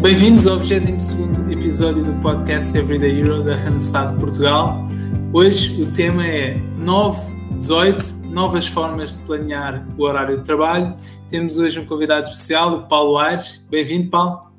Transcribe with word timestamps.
Bem-vindos 0.00 0.46
ao 0.46 0.58
22 0.58 1.50
episódio 1.50 2.04
do 2.04 2.12
podcast 2.22 2.76
Everyday 2.76 3.20
Hero 3.20 3.42
da 3.42 3.56
Randstad 3.56 4.14
Portugal. 4.18 4.84
Hoje 5.32 5.82
o 5.82 5.90
tema 5.90 6.26
é 6.26 6.56
9, 6.78 7.56
18, 7.56 8.28
novas 8.28 8.66
formas 8.66 9.18
de 9.18 9.24
planear 9.24 9.86
o 9.98 10.02
horário 10.04 10.38
de 10.38 10.44
trabalho. 10.44 10.94
Temos 11.28 11.58
hoje 11.58 11.80
um 11.80 11.86
convidado 11.86 12.28
especial, 12.28 12.74
o 12.74 12.82
Paulo 12.86 13.18
Aires. 13.18 13.66
Bem-vindo, 13.70 14.10
Paulo. 14.10 14.52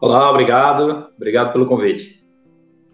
Olá, 0.00 0.30
obrigado. 0.30 1.08
Obrigado 1.16 1.52
pelo 1.52 1.66
convite. 1.66 2.24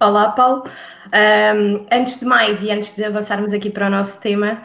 Olá, 0.01 0.31
Paulo. 0.31 0.65
Um, 1.13 1.87
antes 1.91 2.21
de 2.21 2.25
mais 2.25 2.63
e 2.63 2.71
antes 2.71 2.95
de 2.95 3.05
avançarmos 3.05 3.53
aqui 3.53 3.69
para 3.69 3.89
o 3.89 3.91
nosso 3.91 4.21
tema, 4.21 4.63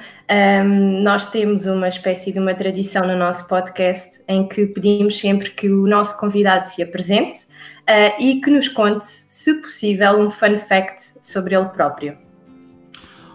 um, 0.63 1.01
nós 1.01 1.25
temos 1.27 1.65
uma 1.65 1.87
espécie 1.87 2.31
de 2.31 2.37
uma 2.37 2.53
tradição 2.53 3.07
no 3.07 3.15
nosso 3.15 3.47
podcast 3.47 4.21
em 4.27 4.47
que 4.47 4.67
pedimos 4.67 5.19
sempre 5.19 5.49
que 5.49 5.67
o 5.67 5.87
nosso 5.87 6.19
convidado 6.19 6.67
se 6.67 6.83
apresente 6.83 7.45
uh, 7.89 8.21
e 8.21 8.39
que 8.41 8.51
nos 8.51 8.67
conte, 8.67 9.05
se 9.05 9.55
possível, 9.55 10.19
um 10.19 10.29
fun 10.29 10.57
fact 10.57 11.13
sobre 11.19 11.55
ele 11.55 11.65
próprio. 11.69 12.15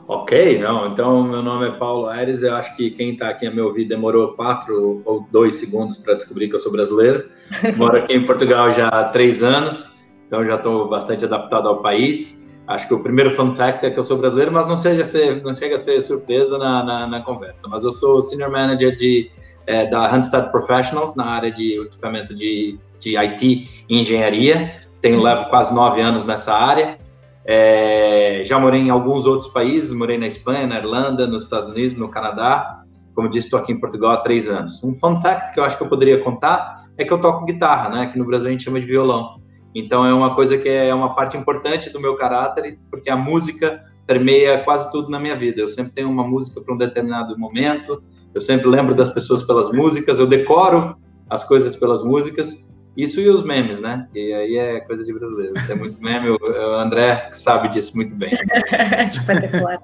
Ok, 0.06 0.59
não, 0.59 0.88
então 0.88 1.23
meu 1.23 1.42
nome 1.42 1.68
é 1.68 1.70
Paulo 1.73 2.06
Aires, 2.06 2.42
eu 2.42 2.54
acho 2.56 2.77
que 2.77 2.90
quem 2.90 3.12
está 3.12 3.29
aqui 3.29 3.46
a 3.46 3.51
me 3.51 3.60
ouvir 3.60 3.84
demorou 3.84 4.34
quatro 4.34 5.02
ou 5.04 5.27
dois 5.30 5.56
segundos 5.56 5.96
para 5.96 6.15
descobrir 6.15 6.48
que 6.48 6.56
eu 6.56 6.60
sou 6.60 6.73
brasileiro. 6.73 7.29
Moro 7.77 7.96
aqui 7.96 8.15
em 8.15 8.24
Portugal 8.24 8.70
já 8.73 8.88
há 8.88 9.04
três 9.04 9.42
anos, 9.42 10.01
então 10.27 10.45
já 10.45 10.56
estou 10.56 10.88
bastante 10.88 11.24
adaptado 11.24 11.68
ao 11.68 11.80
país. 11.80 12.40
Acho 12.70 12.87
que 12.87 12.95
o 12.95 13.01
primeiro 13.01 13.33
fun 13.33 13.52
fact 13.56 13.84
é 13.84 13.91
que 13.91 13.98
eu 13.98 14.05
sou 14.05 14.16
brasileiro, 14.16 14.52
mas 14.52 14.65
não, 14.69 14.77
seja 14.77 15.02
ser, 15.02 15.42
não 15.42 15.52
chega 15.52 15.74
a 15.74 15.79
ser 15.79 16.01
surpresa 16.01 16.56
na, 16.56 16.84
na, 16.84 17.05
na 17.05 17.20
conversa. 17.20 17.66
Mas 17.69 17.83
eu 17.83 17.91
sou 17.91 18.23
Senior 18.23 18.48
Manager 18.48 18.95
de, 18.95 19.29
é, 19.66 19.87
da 19.87 20.06
Randstad 20.06 20.52
Professionals, 20.52 21.16
na 21.16 21.24
área 21.24 21.51
de 21.51 21.80
equipamento 21.80 22.33
de, 22.33 22.79
de 23.01 23.16
IT 23.16 23.84
e 23.88 24.01
engenharia. 24.01 24.73
Tenho, 25.01 25.20
levo 25.20 25.46
quase 25.46 25.74
nove 25.74 26.01
anos 26.01 26.24
nessa 26.24 26.55
área. 26.55 26.96
É, 27.45 28.45
já 28.46 28.57
morei 28.57 28.82
em 28.82 28.91
alguns 28.91 29.26
outros 29.26 29.48
países, 29.48 29.91
morei 29.91 30.16
na 30.16 30.29
Espanha, 30.29 30.65
na 30.65 30.79
Irlanda, 30.79 31.26
nos 31.26 31.43
Estados 31.43 31.71
Unidos, 31.71 31.96
no 31.96 32.09
Canadá. 32.09 32.85
Como 33.16 33.29
disse, 33.29 33.48
estou 33.48 33.59
aqui 33.59 33.73
em 33.73 33.80
Portugal 33.80 34.13
há 34.13 34.18
três 34.18 34.48
anos. 34.48 34.80
Um 34.85 34.95
fun 34.95 35.21
fact 35.21 35.52
que 35.52 35.59
eu 35.59 35.65
acho 35.65 35.76
que 35.76 35.82
eu 35.82 35.88
poderia 35.88 36.23
contar 36.23 36.85
é 36.96 37.04
que 37.04 37.13
eu 37.13 37.21
toco 37.21 37.45
guitarra, 37.46 37.88
né? 37.88 38.07
Que 38.13 38.16
no 38.16 38.24
Brasil 38.24 38.46
a 38.46 38.51
gente 38.52 38.63
chama 38.63 38.79
de 38.79 38.87
violão. 38.87 39.41
Então 39.74 40.04
é 40.04 40.13
uma 40.13 40.35
coisa 40.35 40.59
que 40.59 40.68
é 40.68 40.95
uma 40.95 41.15
parte 41.15 41.37
importante 41.37 41.90
do 41.90 42.01
meu 42.01 42.16
caráter, 42.16 42.79
porque 42.90 43.10
a 43.10 43.16
música 43.16 43.80
permeia 44.07 44.59
quase 44.65 44.90
tudo 44.90 45.09
na 45.09 45.21
minha 45.21 45.37
vida. 45.37 45.60
Eu 45.60 45.68
sempre 45.68 45.93
tenho 45.93 46.10
uma 46.10 46.26
música 46.26 46.60
para 46.60 46.74
um 46.74 46.76
determinado 46.76 47.38
momento, 47.38 48.02
eu 48.35 48.41
sempre 48.41 48.68
lembro 48.68 48.95
das 48.95 49.10
pessoas 49.10 49.43
pelas 49.43 49.71
músicas, 49.73 50.18
eu 50.18 50.26
decoro 50.26 50.96
as 51.29 51.45
coisas 51.45 51.76
pelas 51.76 52.02
músicas. 52.02 52.66
Isso 52.96 53.21
e 53.21 53.29
os 53.29 53.45
memes, 53.45 53.80
né? 53.80 54.09
E 54.13 54.32
aí 54.32 54.57
é 54.57 54.80
coisa 54.80 55.04
de 55.04 55.13
brasileiro. 55.13 55.54
Isso 55.57 55.71
é 55.71 55.74
muito 55.76 56.02
meme, 56.02 56.30
o 56.30 56.74
André 56.74 57.29
sabe 57.32 57.68
disso 57.68 57.96
muito 57.96 58.15
bem. 58.16 58.32
Espetacular. 59.09 59.80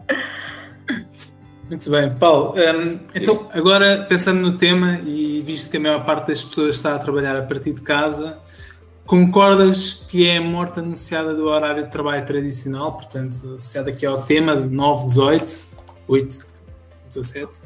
Muito 1.69 1.91
bem, 1.91 2.11
Paulo. 2.11 2.55
Um, 2.57 2.99
então, 3.15 3.49
agora 3.53 4.07
pensando 4.09 4.41
no 4.41 4.57
tema 4.57 5.01
e 5.05 5.41
visto 5.41 5.71
que 5.71 5.77
a 5.77 5.81
maior 5.81 6.05
parte 6.05 6.29
das 6.29 6.45
pessoas 6.45 6.77
está 6.77 6.95
a 6.95 6.99
trabalhar 6.99 7.37
a 7.37 7.43
partir 7.43 7.73
de 7.73 7.83
casa, 7.83 8.39
Concordas 9.07 10.05
que 10.09 10.29
é 10.29 10.39
a 10.39 10.41
morte 10.41 10.81
anunciada 10.81 11.33
do 11.33 11.47
horário 11.47 11.85
de 11.85 11.91
trabalho 11.93 12.27
tradicional, 12.27 12.93
portanto, 12.93 13.37
associado 13.55 13.89
aqui 13.89 14.05
ao 14.05 14.23
tema 14.23 14.57
de 14.57 14.69
9, 14.69 15.07
18, 15.07 15.61
8, 16.09 16.47
17? 17.09 17.63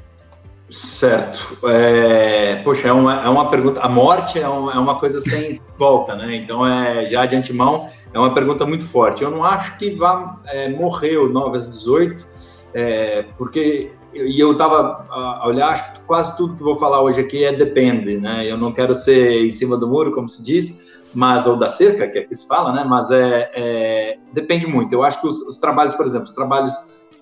Certo. 0.68 1.58
É, 1.64 2.56
poxa, 2.56 2.88
é 2.88 2.92
uma, 2.92 3.24
é 3.24 3.28
uma 3.28 3.50
pergunta. 3.50 3.80
A 3.80 3.88
morte 3.88 4.38
é 4.38 4.46
uma, 4.46 4.72
é 4.72 4.78
uma 4.78 4.98
coisa 5.00 5.20
sem 5.20 5.58
volta, 5.78 6.14
né? 6.14 6.36
Então, 6.36 6.66
é, 6.66 7.06
já 7.06 7.24
de 7.24 7.34
antemão, 7.34 7.88
é 8.12 8.18
uma 8.18 8.34
pergunta 8.34 8.66
muito 8.66 8.84
forte. 8.84 9.24
Eu 9.24 9.30
não 9.30 9.42
acho 9.42 9.78
que 9.78 9.90
vá 9.96 10.38
é, 10.46 10.68
morrer 10.68 11.16
o 11.16 11.32
9 11.32 11.56
às 11.56 11.66
18, 11.66 12.26
é, 12.74 13.24
porque. 13.36 13.92
E 14.12 14.40
eu 14.40 14.52
estava 14.52 15.06
a 15.08 15.46
olhar, 15.46 15.68
acho 15.68 15.92
que 15.92 16.00
quase 16.00 16.36
tudo 16.36 16.56
que 16.56 16.62
vou 16.64 16.76
falar 16.76 17.00
hoje 17.00 17.20
aqui 17.20 17.44
é 17.44 17.52
depende, 17.52 18.18
né? 18.18 18.44
Eu 18.44 18.58
não 18.58 18.72
quero 18.72 18.92
ser 18.92 19.44
em 19.44 19.50
cima 19.52 19.76
do 19.76 19.86
muro, 19.86 20.10
como 20.10 20.28
se 20.28 20.42
diz, 20.42 20.89
mas 21.14 21.46
ou 21.46 21.56
da 21.56 21.68
cerca, 21.68 22.08
que 22.08 22.18
é 22.18 22.22
que 22.22 22.34
se 22.34 22.46
fala, 22.46 22.72
né? 22.72 22.84
Mas 22.84 23.10
é, 23.10 23.50
é 23.54 24.18
depende 24.32 24.66
muito. 24.66 24.92
Eu 24.92 25.02
acho 25.02 25.20
que 25.20 25.26
os, 25.26 25.40
os, 25.42 25.58
trabalhos, 25.58 25.94
por 25.94 26.06
exemplo, 26.06 26.26
os 26.26 26.32
trabalhos 26.32 26.72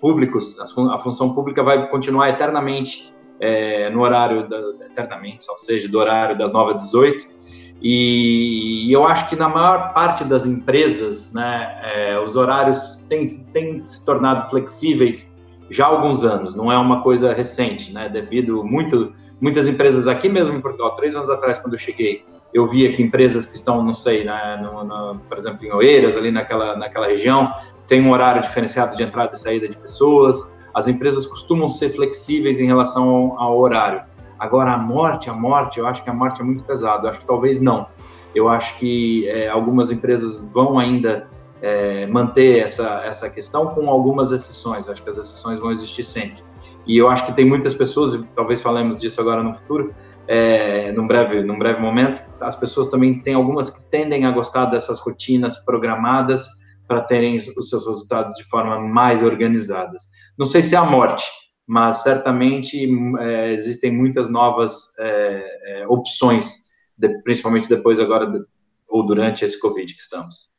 públicos, 0.00 0.59
a 0.60 0.99
função 0.99 1.34
pública 1.34 1.62
vai 1.62 1.88
continuar 1.88 2.28
eternamente 2.28 3.12
é, 3.41 3.91
no 3.91 4.03
horário, 4.03 4.48
da, 4.48 4.59
eternamente, 4.87 5.47
ou 5.48 5.59
seja, 5.59 5.88
do 5.88 5.98
horário 5.98 6.37
das 6.37 6.53
9 6.53 6.75
às 6.75 6.82
18. 6.84 7.38
E, 7.81 8.93
eu 8.93 9.06
acho 9.06 9.28
que 9.28 9.37
na 9.37 9.48
maior 9.48 9.93
parte 9.94 10.25
das 10.25 10.47
empresas, 10.47 11.32
né, 11.32 11.78
é, 11.82 12.19
os 12.19 12.37
horários 12.37 13.06
têm, 13.09 13.25
têm 13.53 13.82
se 13.84 14.04
tornado 14.04 14.50
flexíveis 14.50 15.31
já 15.71 15.84
há 15.84 15.88
alguns 15.88 16.25
anos, 16.25 16.54
não 16.54 16.72
é 16.72 16.78
uma 16.78 17.03
coisa 17.03 17.32
recente, 17.32 17.93
né, 17.93 18.09
devido 18.09 18.65
muito, 18.65 19.12
muitas 19.41 19.69
empresas 19.69 20.09
aqui 20.09 20.28
mesmo 20.28 20.56
em 20.56 20.60
Portugal, 20.60 20.94
três 20.97 21.15
anos 21.15 21.28
atrás, 21.31 21.59
quando 21.59 21.75
eu 21.75 21.78
cheguei, 21.78 22.25
eu 22.53 22.66
vi 22.66 22.86
aqui 22.86 23.03
empresas 23.03 23.47
que 23.47 23.56
estão, 23.56 23.82
não 23.82 23.94
sei, 23.94 24.25
né, 24.25 24.59
no, 24.62 24.84
no, 24.84 25.19
por 25.20 25.36
exemplo, 25.36 25.64
em 25.66 25.72
Oeiras, 25.72 26.16
ali 26.16 26.31
naquela, 26.31 26.76
naquela 26.76 27.06
região, 27.06 27.53
tem 27.86 28.00
um 28.00 28.10
horário 28.10 28.42
diferenciado 28.42 28.97
de 28.97 29.03
entrada 29.03 29.34
e 29.34 29.38
saída 29.38 29.69
de 29.69 29.76
pessoas. 29.76 30.59
As 30.75 30.88
empresas 30.88 31.26
costumam 31.26 31.70
ser 31.70 31.91
flexíveis 31.91 32.60
em 32.60 32.66
relação 32.66 33.09
ao, 33.09 33.41
ao 33.41 33.59
horário. 33.59 34.03
Agora, 34.38 34.72
a 34.72 34.78
morte, 34.78 35.28
a 35.28 35.34
morte, 35.34 35.78
eu 35.78 35.86
acho 35.86 36.03
que 36.03 36.10
a 36.10 36.14
morte 36.14 36.41
é 36.41 36.44
muito 36.44 36.62
pesado. 36.62 37.06
Eu 37.06 37.10
acho 37.10 37.20
que 37.20 37.26
talvez 37.26 37.60
não. 37.60 37.86
Eu 38.34 38.48
acho 38.48 38.78
que 38.78 39.28
é, 39.28 39.48
algumas 39.48 39.91
empresas 39.91 40.53
vão 40.53 40.78
ainda 40.78 41.28
é, 41.60 42.06
manter 42.06 42.59
essa, 42.59 43.03
essa 43.04 43.28
questão 43.28 43.69
com 43.75 43.91
algumas 43.91 44.30
exceções. 44.30 44.86
Eu 44.86 44.92
acho 44.92 45.03
que 45.03 45.10
as 45.10 45.16
exceções 45.16 45.59
vão 45.59 45.72
existir 45.72 46.04
sempre. 46.04 46.42
E 46.86 46.97
eu 46.97 47.09
acho 47.09 47.26
que 47.26 47.32
tem 47.32 47.44
muitas 47.44 47.75
pessoas, 47.75 48.15
e 48.15 48.22
talvez 48.34 48.62
falemos 48.62 48.98
disso 48.98 49.20
agora 49.20 49.42
no 49.42 49.54
futuro, 49.54 49.92
é, 50.28 50.93
num, 50.93 51.06
breve, 51.06 51.43
num 51.43 51.59
breve 51.59 51.81
momento, 51.81 52.21
as 52.41 52.55
pessoas 52.55 52.89
também 52.89 53.19
têm 53.21 53.34
algumas 53.34 53.71
que 53.71 53.91
tendem 53.91 54.27
a 54.27 54.31
gostar 54.31 54.66
dessas 54.66 55.00
rotinas 55.00 55.65
programadas 55.65 56.47
para 56.87 57.00
terem 57.00 57.39
os 57.56 57.69
seus 57.69 57.87
resultados 57.87 58.34
de 58.34 58.44
forma 58.44 58.78
mais 58.78 59.22
organizadas. 59.22 60.05
Não 60.39 60.44
sei 60.44 60.62
se 60.62 60.75
é 60.75 60.78
a 60.78 60.84
morte, 60.84 61.25
mas 61.66 62.03
certamente 62.03 62.89
é, 63.21 63.53
existem 63.53 63.91
muitas 63.91 64.28
novas 64.28 64.99
é, 64.99 65.81
é 65.83 65.89
opções, 65.89 66.69
de, 66.97 67.09
principalmente 67.22 67.69
depois 67.69 67.99
agora 67.99 68.27
de, 68.27 68.39
ou 68.87 69.06
durante 69.06 69.45
esse 69.45 69.59
Covid 69.59 69.95
que 69.95 70.00
estamos. 70.00 70.50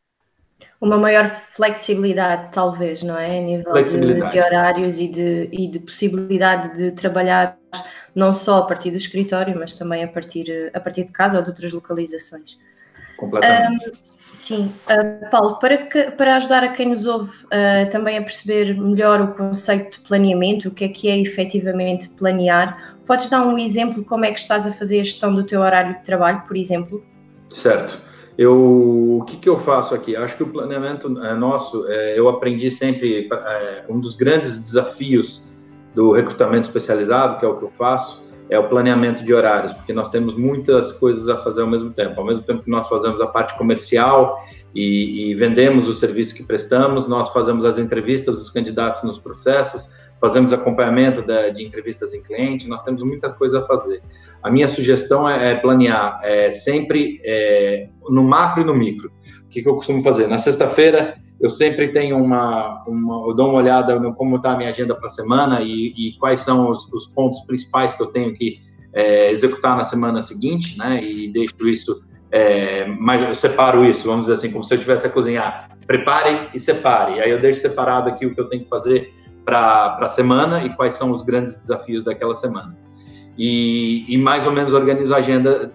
Uma 0.81 0.97
maior 0.97 1.27
flexibilidade, 1.27 2.53
talvez, 2.53 3.03
não 3.03 3.17
é? 3.17 3.37
A 3.37 3.41
nível 3.41 3.73
de, 3.73 4.31
de 4.31 4.39
horários 4.39 4.97
e 4.97 5.07
de, 5.07 5.49
e 5.51 5.67
de 5.67 5.79
possibilidade 5.79 6.73
de 6.77 6.91
trabalhar 6.93 7.57
não 8.15 8.33
só 8.33 8.59
a 8.59 8.65
partir 8.65 8.91
do 8.91 8.97
escritório, 8.97 9.57
mas 9.57 9.75
também 9.75 10.03
a 10.03 10.07
partir, 10.07 10.71
a 10.73 10.79
partir 10.79 11.03
de 11.03 11.11
casa 11.11 11.37
ou 11.37 11.43
de 11.43 11.49
outras 11.49 11.73
localizações. 11.73 12.57
Completamente. 13.17 13.89
Um, 13.89 13.91
sim, 14.17 14.73
uh, 14.89 15.29
Paulo, 15.29 15.59
para, 15.59 15.77
que, 15.77 16.11
para 16.11 16.37
ajudar 16.37 16.63
a 16.63 16.69
quem 16.69 16.87
nos 16.87 17.05
ouve 17.05 17.31
uh, 17.45 17.89
também 17.91 18.17
a 18.17 18.21
perceber 18.21 18.73
melhor 18.79 19.19
o 19.19 19.33
conceito 19.33 19.99
de 19.99 20.07
planeamento, 20.07 20.69
o 20.69 20.71
que 20.71 20.85
é 20.85 20.87
que 20.87 21.09
é 21.09 21.19
efetivamente 21.19 22.07
planear, 22.09 22.95
podes 23.05 23.29
dar 23.29 23.45
um 23.45 23.57
exemplo 23.57 24.05
como 24.05 24.23
é 24.23 24.31
que 24.31 24.39
estás 24.39 24.65
a 24.65 24.71
fazer 24.71 25.01
a 25.01 25.03
gestão 25.03 25.35
do 25.35 25.45
teu 25.45 25.59
horário 25.59 25.97
de 25.97 26.03
trabalho, 26.05 26.43
por 26.47 26.55
exemplo? 26.55 27.05
Certo. 27.49 28.01
Eu, 28.39 29.17
o 29.17 29.25
que, 29.25 29.35
que 29.35 29.49
eu 29.49 29.57
faço 29.57 29.93
aqui? 29.93 30.15
Acho 30.15 30.37
que 30.37 30.43
o 30.43 30.47
planeamento 30.47 31.07
é 31.25 31.35
nosso, 31.35 31.85
é, 31.89 32.17
eu 32.17 32.29
aprendi 32.29 32.71
sempre, 32.71 33.27
é, 33.29 33.83
um 33.89 33.99
dos 33.99 34.15
grandes 34.15 34.57
desafios 34.57 35.53
do 35.93 36.13
recrutamento 36.13 36.65
especializado, 36.65 37.37
que 37.37 37.43
é 37.45 37.49
o 37.49 37.57
que 37.57 37.65
eu 37.65 37.69
faço, 37.69 38.23
é 38.49 38.57
o 38.57 38.69
planeamento 38.69 39.25
de 39.25 39.33
horários, 39.33 39.73
porque 39.73 39.91
nós 39.91 40.07
temos 40.07 40.35
muitas 40.35 40.89
coisas 40.93 41.27
a 41.27 41.35
fazer 41.35 41.61
ao 41.61 41.67
mesmo 41.67 41.91
tempo. 41.91 42.17
Ao 42.17 42.25
mesmo 42.25 42.41
tempo 42.43 42.63
que 42.63 42.71
nós 42.71 42.87
fazemos 42.87 43.19
a 43.19 43.27
parte 43.27 43.57
comercial 43.57 44.37
e, 44.73 45.31
e 45.31 45.35
vendemos 45.35 45.89
o 45.89 45.93
serviço 45.93 46.33
que 46.33 46.43
prestamos, 46.43 47.09
nós 47.09 47.29
fazemos 47.33 47.65
as 47.65 47.77
entrevistas 47.77 48.35
dos 48.35 48.49
candidatos 48.49 49.03
nos 49.03 49.19
processos, 49.19 49.89
fazemos 50.19 50.51
acompanhamento 50.51 51.21
de, 51.21 51.51
de 51.51 51.63
entrevistas 51.65 52.13
em 52.13 52.23
cliente, 52.23 52.67
nós 52.67 52.81
temos 52.81 53.03
muita 53.03 53.29
coisa 53.29 53.59
a 53.59 53.61
fazer. 53.61 54.01
A 54.41 54.49
minha 54.49 54.67
sugestão 54.67 55.29
é, 55.29 55.51
é 55.51 55.55
planear 55.55 56.19
é, 56.23 56.49
sempre 56.49 57.21
é, 57.23 57.89
no 58.09 58.23
macro 58.23 58.61
e 58.61 58.65
no 58.65 58.75
micro. 58.75 59.11
O 59.45 59.49
que, 59.49 59.61
que 59.61 59.69
eu 59.69 59.75
costumo 59.75 60.03
fazer? 60.03 60.27
Na 60.27 60.37
sexta-feira, 60.37 61.15
eu 61.39 61.49
sempre 61.49 61.87
tenho 61.89 62.17
uma, 62.17 62.83
uma 62.85 63.27
eu 63.27 63.33
dou 63.33 63.49
uma 63.49 63.57
olhada 63.57 63.99
no 63.99 64.13
como 64.13 64.35
está 64.35 64.51
a 64.51 64.57
minha 64.57 64.69
agenda 64.69 64.93
para 64.95 65.05
a 65.05 65.09
semana 65.09 65.61
e, 65.61 65.93
e, 65.97 66.17
quais 66.19 66.41
são 66.41 66.69
os, 66.69 66.91
os, 66.91 67.05
pontos 67.07 67.39
principais 67.41 67.93
que 67.93 68.03
eu 68.03 68.07
tenho 68.07 68.33
que 68.33 68.59
é, 68.93 69.31
executar 69.31 69.77
na 69.77 69.83
semana 69.83 70.21
seguinte, 70.21 70.77
né? 70.77 71.01
E 71.01 71.31
deixo 71.31 71.67
isso, 71.67 72.03
é, 72.31 72.85
mas 72.99 73.21
eu 73.21 73.33
separo 73.33 73.85
isso, 73.85 74.05
vamos 74.05 74.27
dizer 74.27 74.33
assim, 74.33 74.51
como 74.51 74.63
se 74.63 74.73
eu 74.73 74.79
tivesse 74.79 75.07
a 75.07 75.09
cozinhar. 75.09 75.69
Prepare 75.87 76.49
e 76.53 76.59
separe. 76.59 77.21
Aí 77.21 77.31
eu 77.31 77.39
deixo 77.39 77.61
separado 77.61 78.09
aqui 78.09 78.25
o 78.25 78.35
que 78.35 78.41
eu 78.41 78.47
tenho 78.47 78.63
que 78.63 78.69
fazer 78.69 79.13
para 79.45 79.97
a 80.01 80.07
semana 80.07 80.63
e 80.63 80.75
quais 80.75 80.93
são 80.93 81.09
os 81.09 81.21
grandes 81.21 81.55
desafios 81.55 82.03
daquela 82.03 82.33
semana. 82.33 82.77
E, 83.37 84.05
e 84.13 84.17
mais 84.17 84.45
ou 84.45 84.51
menos 84.51 84.73
organizo 84.73 85.15
a 85.15 85.17
agenda 85.17 85.71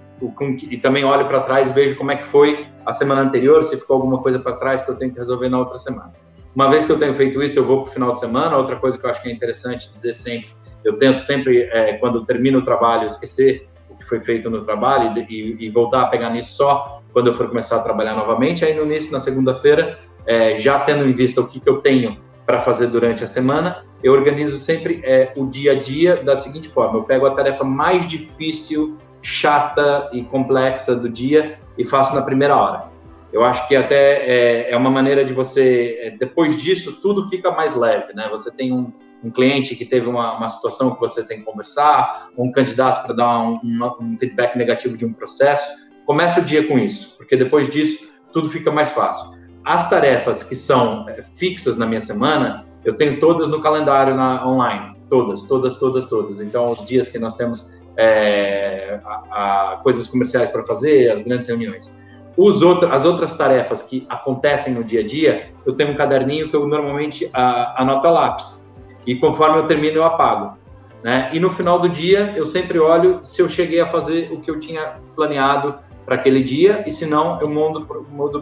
e 0.70 0.76
também 0.76 1.04
olho 1.04 1.26
para 1.26 1.40
trás 1.40 1.68
e 1.68 1.72
vejo 1.72 1.96
como 1.96 2.12
é 2.12 2.16
que 2.16 2.24
foi 2.24 2.66
a 2.84 2.92
semana 2.92 3.22
anterior, 3.22 3.62
se 3.64 3.76
ficou 3.76 3.96
alguma 3.96 4.18
coisa 4.18 4.38
para 4.38 4.52
trás 4.56 4.82
que 4.82 4.90
eu 4.90 4.96
tenho 4.96 5.12
que 5.12 5.18
resolver 5.18 5.48
na 5.48 5.58
outra 5.58 5.78
semana. 5.78 6.12
Uma 6.54 6.70
vez 6.70 6.84
que 6.84 6.92
eu 6.92 6.98
tenho 6.98 7.14
feito 7.14 7.42
isso, 7.42 7.58
eu 7.58 7.64
vou 7.64 7.82
para 7.82 7.90
o 7.90 7.92
final 7.92 8.12
de 8.12 8.20
semana. 8.20 8.56
Outra 8.56 8.76
coisa 8.76 8.96
que 8.96 9.04
eu 9.04 9.10
acho 9.10 9.20
que 9.20 9.28
é 9.28 9.32
interessante 9.32 9.92
dizer 9.92 10.14
sempre, 10.14 10.50
eu 10.84 10.96
tento 10.96 11.18
sempre, 11.18 11.62
é, 11.64 11.94
quando 11.94 12.24
termino 12.24 12.60
o 12.60 12.62
trabalho, 12.62 13.06
esquecer 13.06 13.68
o 13.88 13.96
que 13.96 14.04
foi 14.04 14.20
feito 14.20 14.48
no 14.48 14.62
trabalho 14.62 15.18
e, 15.28 15.66
e, 15.66 15.70
voltar 15.70 16.02
a 16.02 16.06
pegar 16.06 16.30
nisso 16.30 16.56
só 16.56 17.02
quando 17.12 17.28
eu 17.28 17.34
for 17.34 17.48
começar 17.48 17.76
a 17.76 17.80
trabalhar 17.80 18.14
novamente. 18.14 18.64
Aí 18.64 18.74
no 18.74 18.84
início, 18.84 19.10
na 19.10 19.18
segunda-feira, 19.18 19.98
é, 20.26 20.56
já 20.56 20.78
tendo 20.78 21.08
em 21.08 21.12
vista 21.12 21.40
o 21.40 21.46
que, 21.46 21.58
que 21.58 21.68
eu 21.68 21.78
tenho 21.78 22.18
para 22.46 22.60
fazer 22.60 22.88
durante 22.88 23.24
a 23.24 23.26
semana, 23.26 23.84
eu 24.02 24.12
organizo 24.12 24.58
sempre 24.58 25.00
é, 25.02 25.32
o 25.36 25.46
dia 25.46 25.72
a 25.72 25.74
dia 25.74 26.22
da 26.22 26.36
seguinte 26.36 26.68
forma: 26.68 26.98
eu 26.98 27.02
pego 27.02 27.26
a 27.26 27.30
tarefa 27.30 27.64
mais 27.64 28.06
difícil, 28.06 28.98
chata 29.24 30.10
e 30.12 30.22
complexa 30.22 30.94
do 30.94 31.08
dia 31.08 31.58
e 31.78 31.84
faço 31.84 32.14
na 32.14 32.22
primeira 32.22 32.54
hora. 32.54 32.92
Eu 33.32 33.42
acho 33.42 33.66
que 33.66 33.74
até 33.74 34.24
é, 34.24 34.70
é 34.70 34.76
uma 34.76 34.90
maneira 34.90 35.24
de 35.24 35.32
você, 35.32 35.98
é, 36.00 36.10
depois 36.10 36.62
disso, 36.62 37.00
tudo 37.02 37.28
fica 37.28 37.50
mais 37.50 37.74
leve, 37.74 38.12
né? 38.12 38.28
Você 38.30 38.54
tem 38.54 38.72
um, 38.72 38.92
um 39.24 39.30
cliente 39.30 39.74
que 39.74 39.84
teve 39.84 40.08
uma, 40.08 40.36
uma, 40.36 40.48
situação 40.48 40.94
que 40.94 41.00
você 41.00 41.26
tem 41.26 41.38
que 41.38 41.44
conversar, 41.44 42.28
um 42.38 42.52
candidato 42.52 43.04
para 43.04 43.12
dar 43.12 43.42
um, 43.42 43.58
um 44.00 44.16
feedback 44.16 44.56
negativo 44.56 44.96
de 44.96 45.04
um 45.04 45.12
processo. 45.12 45.68
Comece 46.06 46.38
o 46.38 46.44
dia 46.44 46.68
com 46.68 46.78
isso, 46.78 47.16
porque 47.16 47.36
depois 47.36 47.68
disso, 47.68 48.06
tudo 48.32 48.48
fica 48.48 48.70
mais 48.70 48.90
fácil. 48.90 49.32
As 49.64 49.90
tarefas 49.90 50.44
que 50.44 50.54
são 50.54 51.08
é, 51.08 51.20
fixas 51.22 51.76
na 51.76 51.86
minha 51.86 52.00
semana, 52.00 52.66
eu 52.84 52.94
tenho 52.96 53.18
todas 53.18 53.48
no 53.48 53.60
calendário 53.60 54.14
na, 54.14 54.46
online. 54.46 54.94
Todas, 55.08 55.42
todas, 55.44 55.76
todas, 55.76 56.06
todas. 56.06 56.40
Então, 56.40 56.70
os 56.70 56.84
dias 56.84 57.08
que 57.08 57.18
nós 57.18 57.34
temos 57.34 57.82
é, 57.96 59.00
a, 59.04 59.72
a 59.72 59.76
coisas 59.82 60.06
comerciais 60.06 60.50
para 60.50 60.62
fazer, 60.64 61.10
as 61.10 61.22
grandes 61.22 61.48
reuniões. 61.48 62.02
Outro, 62.36 62.92
as 62.92 63.04
outras 63.04 63.34
tarefas 63.34 63.82
que 63.82 64.06
acontecem 64.08 64.74
no 64.74 64.82
dia 64.82 65.00
a 65.00 65.06
dia, 65.06 65.50
eu 65.64 65.72
tenho 65.72 65.92
um 65.92 65.94
caderninho 65.94 66.50
que 66.50 66.56
eu 66.56 66.66
normalmente 66.66 67.30
a, 67.32 67.80
anoto 67.82 68.06
a 68.08 68.10
lápis. 68.10 68.74
E 69.06 69.14
conforme 69.14 69.58
eu 69.58 69.66
termino, 69.66 69.98
eu 69.98 70.04
apago. 70.04 70.58
Né? 71.02 71.30
E 71.32 71.38
no 71.38 71.50
final 71.50 71.78
do 71.78 71.88
dia, 71.88 72.32
eu 72.36 72.46
sempre 72.46 72.78
olho 72.78 73.20
se 73.22 73.40
eu 73.40 73.48
cheguei 73.48 73.80
a 73.80 73.86
fazer 73.86 74.32
o 74.32 74.40
que 74.40 74.50
eu 74.50 74.58
tinha 74.58 74.96
planeado 75.14 75.78
para 76.04 76.16
aquele 76.16 76.42
dia, 76.42 76.82
e 76.86 76.90
se 76.90 77.06
não, 77.06 77.40
eu 77.40 77.48
mudo 77.48 77.86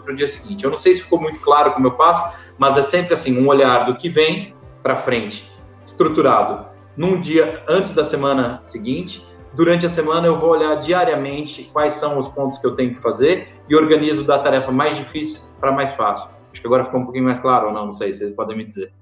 para 0.00 0.12
o 0.12 0.16
dia 0.16 0.26
seguinte. 0.26 0.64
Eu 0.64 0.70
não 0.70 0.78
sei 0.78 0.94
se 0.94 1.02
ficou 1.02 1.20
muito 1.20 1.40
claro 1.40 1.72
como 1.72 1.86
eu 1.86 1.96
faço, 1.96 2.52
mas 2.58 2.76
é 2.78 2.82
sempre 2.82 3.14
assim, 3.14 3.38
um 3.38 3.46
olhar 3.46 3.84
do 3.84 3.94
que 3.94 4.08
vem 4.08 4.54
para 4.82 4.96
frente, 4.96 5.50
estruturado. 5.84 6.66
Num 6.96 7.20
dia 7.20 7.62
antes 7.68 7.94
da 7.94 8.04
semana 8.04 8.60
seguinte, 8.64 9.24
durante 9.54 9.86
a 9.86 9.88
semana 9.88 10.26
eu 10.26 10.38
vou 10.38 10.50
olhar 10.50 10.74
diariamente 10.76 11.64
quais 11.72 11.94
são 11.94 12.18
os 12.18 12.28
pontos 12.28 12.58
que 12.58 12.66
eu 12.66 12.74
tenho 12.74 12.94
que 12.94 13.00
fazer 13.00 13.48
e 13.68 13.76
organizo 13.76 14.24
da 14.24 14.38
tarefa 14.38 14.70
mais 14.70 14.96
difícil 14.96 15.42
para 15.60 15.72
mais 15.72 15.92
fácil. 15.92 16.30
Acho 16.52 16.60
que 16.60 16.66
agora 16.66 16.84
ficou 16.84 17.00
um 17.00 17.04
pouquinho 17.04 17.24
mais 17.24 17.38
claro 17.38 17.68
ou 17.68 17.72
não, 17.72 17.86
não 17.86 17.92
sei, 17.92 18.12
vocês 18.12 18.30
podem 18.30 18.56
me 18.56 18.64
dizer. 18.64 18.92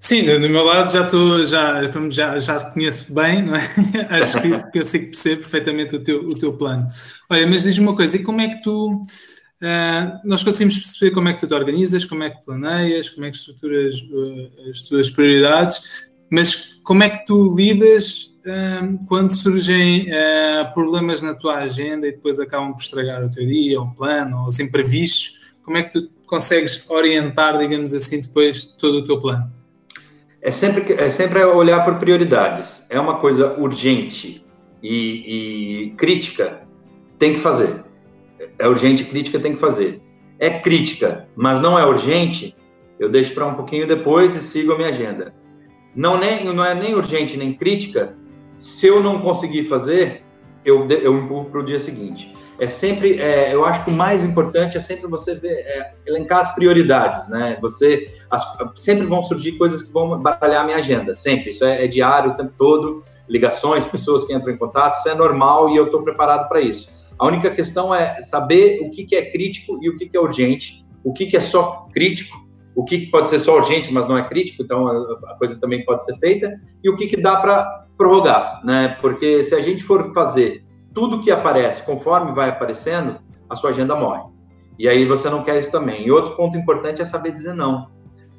Sim, 0.00 0.24
do 0.24 0.48
meu 0.48 0.64
lado 0.64 0.90
já 0.90 1.04
estou, 1.04 1.44
já, 1.44 1.88
já, 2.10 2.40
já 2.40 2.60
conheço 2.70 3.14
bem, 3.14 3.42
não 3.42 3.54
é? 3.54 3.70
Acho 4.10 4.40
que, 4.40 4.70
que 4.72 4.78
eu 4.80 4.84
sei 4.84 5.00
que 5.00 5.06
percebo 5.06 5.42
perfeitamente 5.42 5.94
o 5.94 6.02
teu, 6.02 6.26
o 6.26 6.34
teu 6.34 6.52
plano. 6.54 6.86
Olha, 7.28 7.46
mas 7.46 7.62
diz-me 7.62 7.86
uma 7.86 7.94
coisa, 7.94 8.16
e 8.16 8.22
como 8.24 8.40
é 8.40 8.48
que 8.48 8.62
tu, 8.62 8.94
uh, 8.94 10.20
nós 10.24 10.42
conseguimos 10.42 10.78
perceber 10.78 11.12
como 11.12 11.28
é 11.28 11.34
que 11.34 11.40
tu 11.40 11.46
te 11.46 11.54
organizas, 11.54 12.04
como 12.04 12.24
é 12.24 12.30
que 12.30 12.44
planeias, 12.44 13.10
como 13.10 13.26
é 13.26 13.30
que 13.30 13.36
estruturas 13.36 13.94
uh, 14.00 14.70
as 14.70 14.82
tuas 14.82 15.10
prioridades, 15.10 15.80
mas 16.28 16.79
como 16.90 17.04
é 17.04 17.08
que 17.08 17.24
tu 17.24 17.54
lidas 17.54 18.34
uh, 18.44 18.98
quando 19.06 19.30
surgem 19.30 20.08
problemas 20.74 21.22
na 21.22 21.34
tua 21.34 21.58
agenda 21.58 22.08
e 22.08 22.10
depois 22.10 22.40
acabam 22.40 22.72
por 22.72 22.82
estragar 22.82 23.24
o 23.24 23.30
teu 23.30 23.46
dia, 23.46 23.80
o 23.80 23.94
plano, 23.94 24.44
os 24.44 24.58
imprevistos, 24.58 25.38
como 25.62 25.76
é 25.76 25.84
que 25.84 25.92
tu 25.92 26.10
consegues 26.26 26.84
orientar, 26.90 27.56
digamos 27.58 27.94
assim, 27.94 28.20
depois 28.20 28.64
todo 28.64 28.98
o 28.98 29.04
teu 29.04 29.20
plano? 29.20 29.60
é 30.42 30.50
sempre, 30.50 30.94
é 30.94 31.10
sempre 31.10 31.44
olhar 31.44 31.84
por 31.84 31.96
prioridades. 31.96 32.86
É 32.88 32.98
uma 32.98 33.18
coisa 33.18 33.58
urgente 33.58 34.44
e, 34.82 35.84
e 35.84 35.90
crítica, 35.90 36.62
tem 37.18 37.34
que 37.34 37.40
fazer. 37.40 37.84
É 38.58 38.66
urgente 38.66 39.02
e 39.02 39.06
crítica, 39.06 39.38
tem 39.38 39.52
que 39.52 39.60
fazer. 39.60 40.00
É 40.38 40.58
crítica, 40.58 41.28
mas 41.36 41.60
não 41.60 41.78
é 41.78 41.84
urgente, 41.84 42.56
eu 42.98 43.10
deixo 43.10 43.34
para 43.34 43.46
um 43.46 43.54
pouquinho 43.54 43.86
depois 43.86 44.34
e 44.34 44.40
sigo 44.40 44.72
a 44.72 44.76
minha 44.76 44.88
agenda. 44.88 45.34
Não, 45.94 46.18
nem, 46.18 46.44
não 46.44 46.64
é 46.64 46.74
nem 46.74 46.94
urgente 46.94 47.36
nem 47.36 47.52
crítica, 47.52 48.16
se 48.56 48.86
eu 48.86 49.02
não 49.02 49.20
conseguir 49.20 49.64
fazer, 49.64 50.22
eu, 50.64 50.86
eu 50.86 51.16
empurro 51.16 51.46
para 51.46 51.60
o 51.60 51.64
dia 51.64 51.80
seguinte 51.80 52.32
é 52.60 52.66
sempre, 52.66 53.18
é, 53.18 53.54
eu 53.54 53.64
acho 53.64 53.82
que 53.84 53.90
o 53.90 53.94
mais 53.94 54.22
importante 54.22 54.76
é 54.76 54.80
sempre 54.80 55.08
você 55.08 55.34
ver, 55.34 55.48
é, 55.48 55.94
elencar 56.06 56.40
as 56.40 56.54
prioridades, 56.54 57.30
né? 57.30 57.56
Você, 57.62 58.06
as, 58.30 58.44
sempre 58.74 59.06
vão 59.06 59.22
surgir 59.22 59.52
coisas 59.52 59.80
que 59.80 59.90
vão 59.90 60.20
baralhar 60.20 60.60
a 60.60 60.64
minha 60.64 60.76
agenda, 60.76 61.14
sempre. 61.14 61.50
Isso 61.50 61.64
é, 61.64 61.86
é, 61.86 61.88
diário 61.88 62.32
o 62.32 62.36
tempo 62.36 62.52
todo, 62.58 63.02
ligações, 63.26 63.86
pessoas 63.86 64.24
que 64.24 64.34
entram 64.34 64.52
em 64.52 64.58
contato, 64.58 64.98
isso 64.98 65.08
é 65.08 65.14
normal 65.14 65.70
e 65.70 65.76
eu 65.76 65.86
estou 65.86 66.02
preparado 66.02 66.50
para 66.50 66.60
isso. 66.60 66.90
A 67.18 67.26
única 67.26 67.50
questão 67.50 67.94
é 67.94 68.22
saber 68.22 68.80
o 68.82 68.90
que, 68.90 69.04
que 69.04 69.16
é 69.16 69.30
crítico 69.30 69.78
e 69.80 69.88
o 69.88 69.96
que, 69.96 70.06
que 70.06 70.16
é 70.16 70.20
urgente, 70.20 70.84
o 71.02 71.14
que, 71.14 71.26
que 71.26 71.38
é 71.38 71.40
só 71.40 71.88
crítico, 71.94 72.46
o 72.80 72.84
que, 72.84 73.10
pode 73.10 73.28
ser 73.28 73.38
só 73.38 73.58
urgente, 73.58 73.92
mas 73.92 74.08
não 74.08 74.16
é 74.16 74.26
crítico, 74.26 74.62
então 74.62 74.88
a 74.88 75.34
coisa 75.36 75.60
também 75.60 75.84
pode 75.84 76.02
ser 76.02 76.16
feita, 76.16 76.58
e 76.82 76.88
o 76.88 76.96
que, 76.96 77.06
que 77.08 77.20
dá 77.20 77.36
para 77.36 77.86
prorrogar, 77.98 78.64
né? 78.64 78.96
Porque 79.02 79.42
se 79.42 79.54
a 79.54 79.60
gente 79.60 79.84
for 79.84 80.14
fazer 80.14 80.64
tudo 80.94 81.20
que 81.20 81.30
aparece, 81.30 81.82
conforme 81.84 82.32
vai 82.32 82.48
aparecendo, 82.48 83.18
a 83.50 83.54
sua 83.54 83.70
agenda 83.70 83.94
morre. 83.94 84.22
E 84.78 84.88
aí 84.88 85.04
você 85.04 85.28
não 85.28 85.44
quer 85.44 85.60
isso 85.60 85.70
também. 85.70 86.06
E 86.06 86.10
outro 86.10 86.34
ponto 86.34 86.56
importante 86.56 87.02
é 87.02 87.04
saber 87.04 87.32
dizer 87.32 87.54
não. 87.54 87.90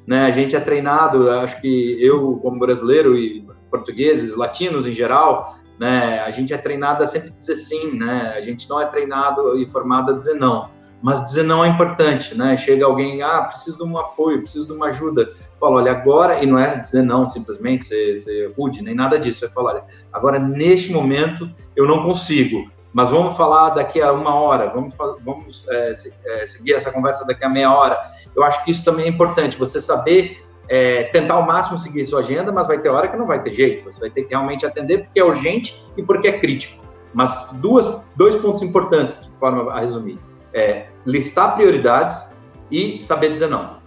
Né? 0.04 0.24
A 0.24 0.32
gente 0.32 0.56
é 0.56 0.60
treinado, 0.60 1.30
acho 1.30 1.60
que 1.60 1.96
eu, 2.04 2.40
como 2.42 2.58
brasileiro 2.58 3.16
e 3.16 3.46
portugueses, 3.70 4.36
latinos 4.36 4.88
em 4.88 4.92
geral, 4.92 5.56
né? 5.78 6.18
A 6.18 6.32
gente 6.32 6.52
é 6.52 6.58
treinado 6.58 7.04
a 7.04 7.06
sempre 7.06 7.30
dizer 7.30 7.54
sim, 7.54 7.92
né? 7.96 8.34
A 8.36 8.40
gente 8.40 8.68
não 8.68 8.80
é 8.80 8.86
treinado 8.86 9.56
e 9.56 9.66
formado 9.66 10.10
a 10.10 10.14
dizer 10.14 10.34
não 10.34 10.68
mas 11.02 11.24
dizer 11.24 11.42
não 11.42 11.64
é 11.64 11.68
importante, 11.68 12.34
né? 12.36 12.56
Chega 12.56 12.86
alguém, 12.86 13.22
ah, 13.22 13.42
preciso 13.42 13.76
de 13.76 13.82
um 13.82 13.98
apoio, 13.98 14.40
preciso 14.40 14.68
de 14.68 14.72
uma 14.72 14.86
ajuda. 14.86 15.32
Fala, 15.58 15.76
olha, 15.76 15.90
agora, 15.90 16.42
e 16.42 16.46
não 16.46 16.58
é 16.58 16.76
dizer 16.76 17.02
não 17.02 17.26
simplesmente, 17.26 17.84
ser, 17.84 18.16
ser 18.16 18.54
rude, 18.56 18.80
nem 18.82 18.94
nada 18.94 19.18
disso. 19.18 19.44
É 19.44 19.48
falar, 19.48 19.72
olha, 19.72 19.84
agora 20.12 20.38
neste 20.38 20.92
momento 20.92 21.46
eu 21.74 21.88
não 21.88 22.04
consigo, 22.04 22.70
mas 22.92 23.10
vamos 23.10 23.36
falar 23.36 23.70
daqui 23.70 24.00
a 24.00 24.12
uma 24.12 24.32
hora, 24.34 24.70
vamos, 24.70 24.94
vamos 25.24 25.66
é, 25.68 25.92
é, 26.26 26.46
seguir 26.46 26.74
essa 26.74 26.92
conversa 26.92 27.26
daqui 27.26 27.44
a 27.44 27.48
meia 27.48 27.74
hora. 27.74 27.98
Eu 28.36 28.44
acho 28.44 28.64
que 28.64 28.70
isso 28.70 28.84
também 28.84 29.06
é 29.06 29.08
importante, 29.08 29.58
você 29.58 29.80
saber 29.80 30.40
é, 30.68 31.04
tentar 31.04 31.34
ao 31.34 31.44
máximo 31.44 31.78
seguir 31.80 32.06
sua 32.06 32.20
agenda, 32.20 32.52
mas 32.52 32.68
vai 32.68 32.78
ter 32.78 32.88
hora 32.88 33.08
que 33.08 33.16
não 33.16 33.26
vai 33.26 33.42
ter 33.42 33.52
jeito, 33.52 33.82
você 33.82 33.98
vai 33.98 34.10
ter 34.10 34.22
que 34.22 34.28
realmente 34.28 34.64
atender 34.64 34.98
porque 35.04 35.18
é 35.18 35.24
urgente 35.24 35.84
e 35.96 36.02
porque 36.02 36.28
é 36.28 36.38
crítico. 36.38 36.80
Mas 37.12 37.52
duas, 37.54 38.00
dois 38.14 38.36
pontos 38.36 38.62
importantes, 38.62 39.24
de 39.24 39.38
forma 39.38 39.70
a 39.72 39.80
resumir 39.80 40.18
é 40.54 40.86
listar 41.06 41.54
prioridades 41.56 42.32
e 42.70 43.00
saber 43.00 43.30
dizer 43.30 43.48
não. 43.48 43.82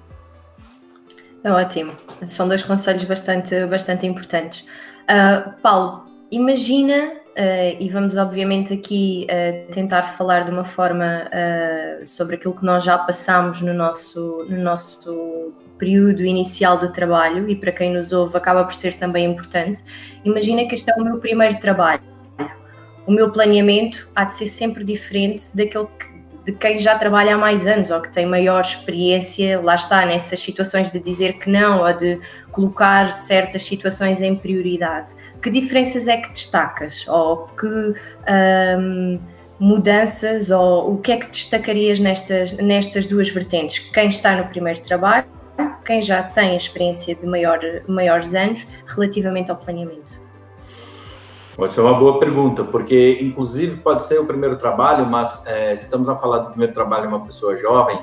É 1.44 1.52
ótimo. 1.52 1.94
São 2.26 2.48
dois 2.48 2.64
conselhos 2.64 3.04
bastante, 3.04 3.66
bastante 3.68 4.08
importantes. 4.08 4.68
Uh, 5.04 5.54
Paulo, 5.62 6.06
imagina, 6.32 7.14
uh, 7.14 7.78
e 7.80 7.88
vamos 7.88 8.18
obviamente 8.18 8.74
aqui 8.74 9.28
uh, 9.30 9.72
tentar 9.72 10.02
falar 10.18 10.46
de 10.46 10.52
uma 10.52 10.66
forma 10.66 11.30
sobre 12.04 12.36
aquilo 12.36 12.54
que 12.56 12.66
nós 12.66 12.84
já 12.84 12.98
passamos 12.98 13.62
no 13.62 13.74
nosso, 13.74 14.46
no 14.50 14.58
nosso 14.58 15.54
período 15.78 16.24
inicial 16.24 16.80
de 16.80 16.92
trabalho 16.94 17.48
e 17.50 17.56
para 17.56 17.72
quem 17.72 17.94
nos 17.94 18.12
ouve 18.12 18.38
acaba 18.38 18.64
por 18.64 18.74
ser 18.74 18.96
também 18.96 19.26
importante. 19.26 19.84
Imagina 20.24 20.68
que 20.68 20.76
este 20.76 20.92
é 20.92 20.96
o 20.96 21.04
meu 21.04 21.20
primeiro 21.20 21.60
trabalho. 21.60 22.02
O 23.06 23.12
meu 23.12 23.32
planeamento 23.32 24.10
há 24.16 24.24
de 24.24 24.34
ser 24.34 24.48
sempre 24.48 24.84
diferente 24.84 25.56
daquele 25.56 25.86
que 26.00 26.15
de 26.46 26.52
quem 26.52 26.78
já 26.78 26.96
trabalha 26.98 27.34
há 27.34 27.38
mais 27.38 27.66
anos 27.66 27.90
ou 27.90 28.00
que 28.00 28.12
tem 28.12 28.26
maior 28.26 28.62
experiência, 28.62 29.60
lá 29.60 29.74
está, 29.74 30.06
nessas 30.06 30.40
situações 30.40 30.92
de 30.92 31.00
dizer 31.00 31.40
que 31.40 31.50
não 31.50 31.84
ou 31.84 31.92
de 31.92 32.20
colocar 32.52 33.12
certas 33.12 33.64
situações 33.64 34.22
em 34.22 34.36
prioridade. 34.36 35.16
Que 35.42 35.50
diferenças 35.50 36.08
é 36.08 36.18
que 36.18 36.30
destacas? 36.30 37.04
Ou 37.08 37.48
que 37.48 37.68
hum, 37.68 39.20
mudanças 39.60 40.52
ou 40.52 40.94
o 40.94 40.98
que 41.00 41.14
é 41.14 41.18
que 41.18 41.30
destacarias 41.30 42.00
nestas, 42.00 42.54
nestas 42.58 43.08
duas 43.08 43.28
vertentes? 43.28 43.80
Quem 43.92 44.08
está 44.08 44.36
no 44.36 44.46
primeiro 44.46 44.80
trabalho, 44.82 45.26
quem 45.84 46.00
já 46.00 46.22
tem 46.22 46.52
a 46.52 46.58
experiência 46.58 47.16
de 47.16 47.26
maior, 47.26 47.60
maiores 47.88 48.36
anos 48.36 48.68
relativamente 48.86 49.50
ao 49.50 49.58
planeamento? 49.58 50.25
Essa 51.58 51.80
é 51.80 51.84
uma 51.84 51.94
boa 51.94 52.20
pergunta, 52.20 52.66
porque 52.66 53.18
inclusive 53.22 53.78
pode 53.78 54.04
ser 54.04 54.20
o 54.20 54.26
primeiro 54.26 54.58
trabalho, 54.58 55.06
mas 55.06 55.46
é, 55.48 55.74
estamos 55.74 56.10
a 56.10 56.18
falar 56.18 56.40
do 56.40 56.50
primeiro 56.50 56.74
trabalho 56.74 57.04
de 57.04 57.08
uma 57.08 57.24
pessoa 57.24 57.56
jovem, 57.58 57.98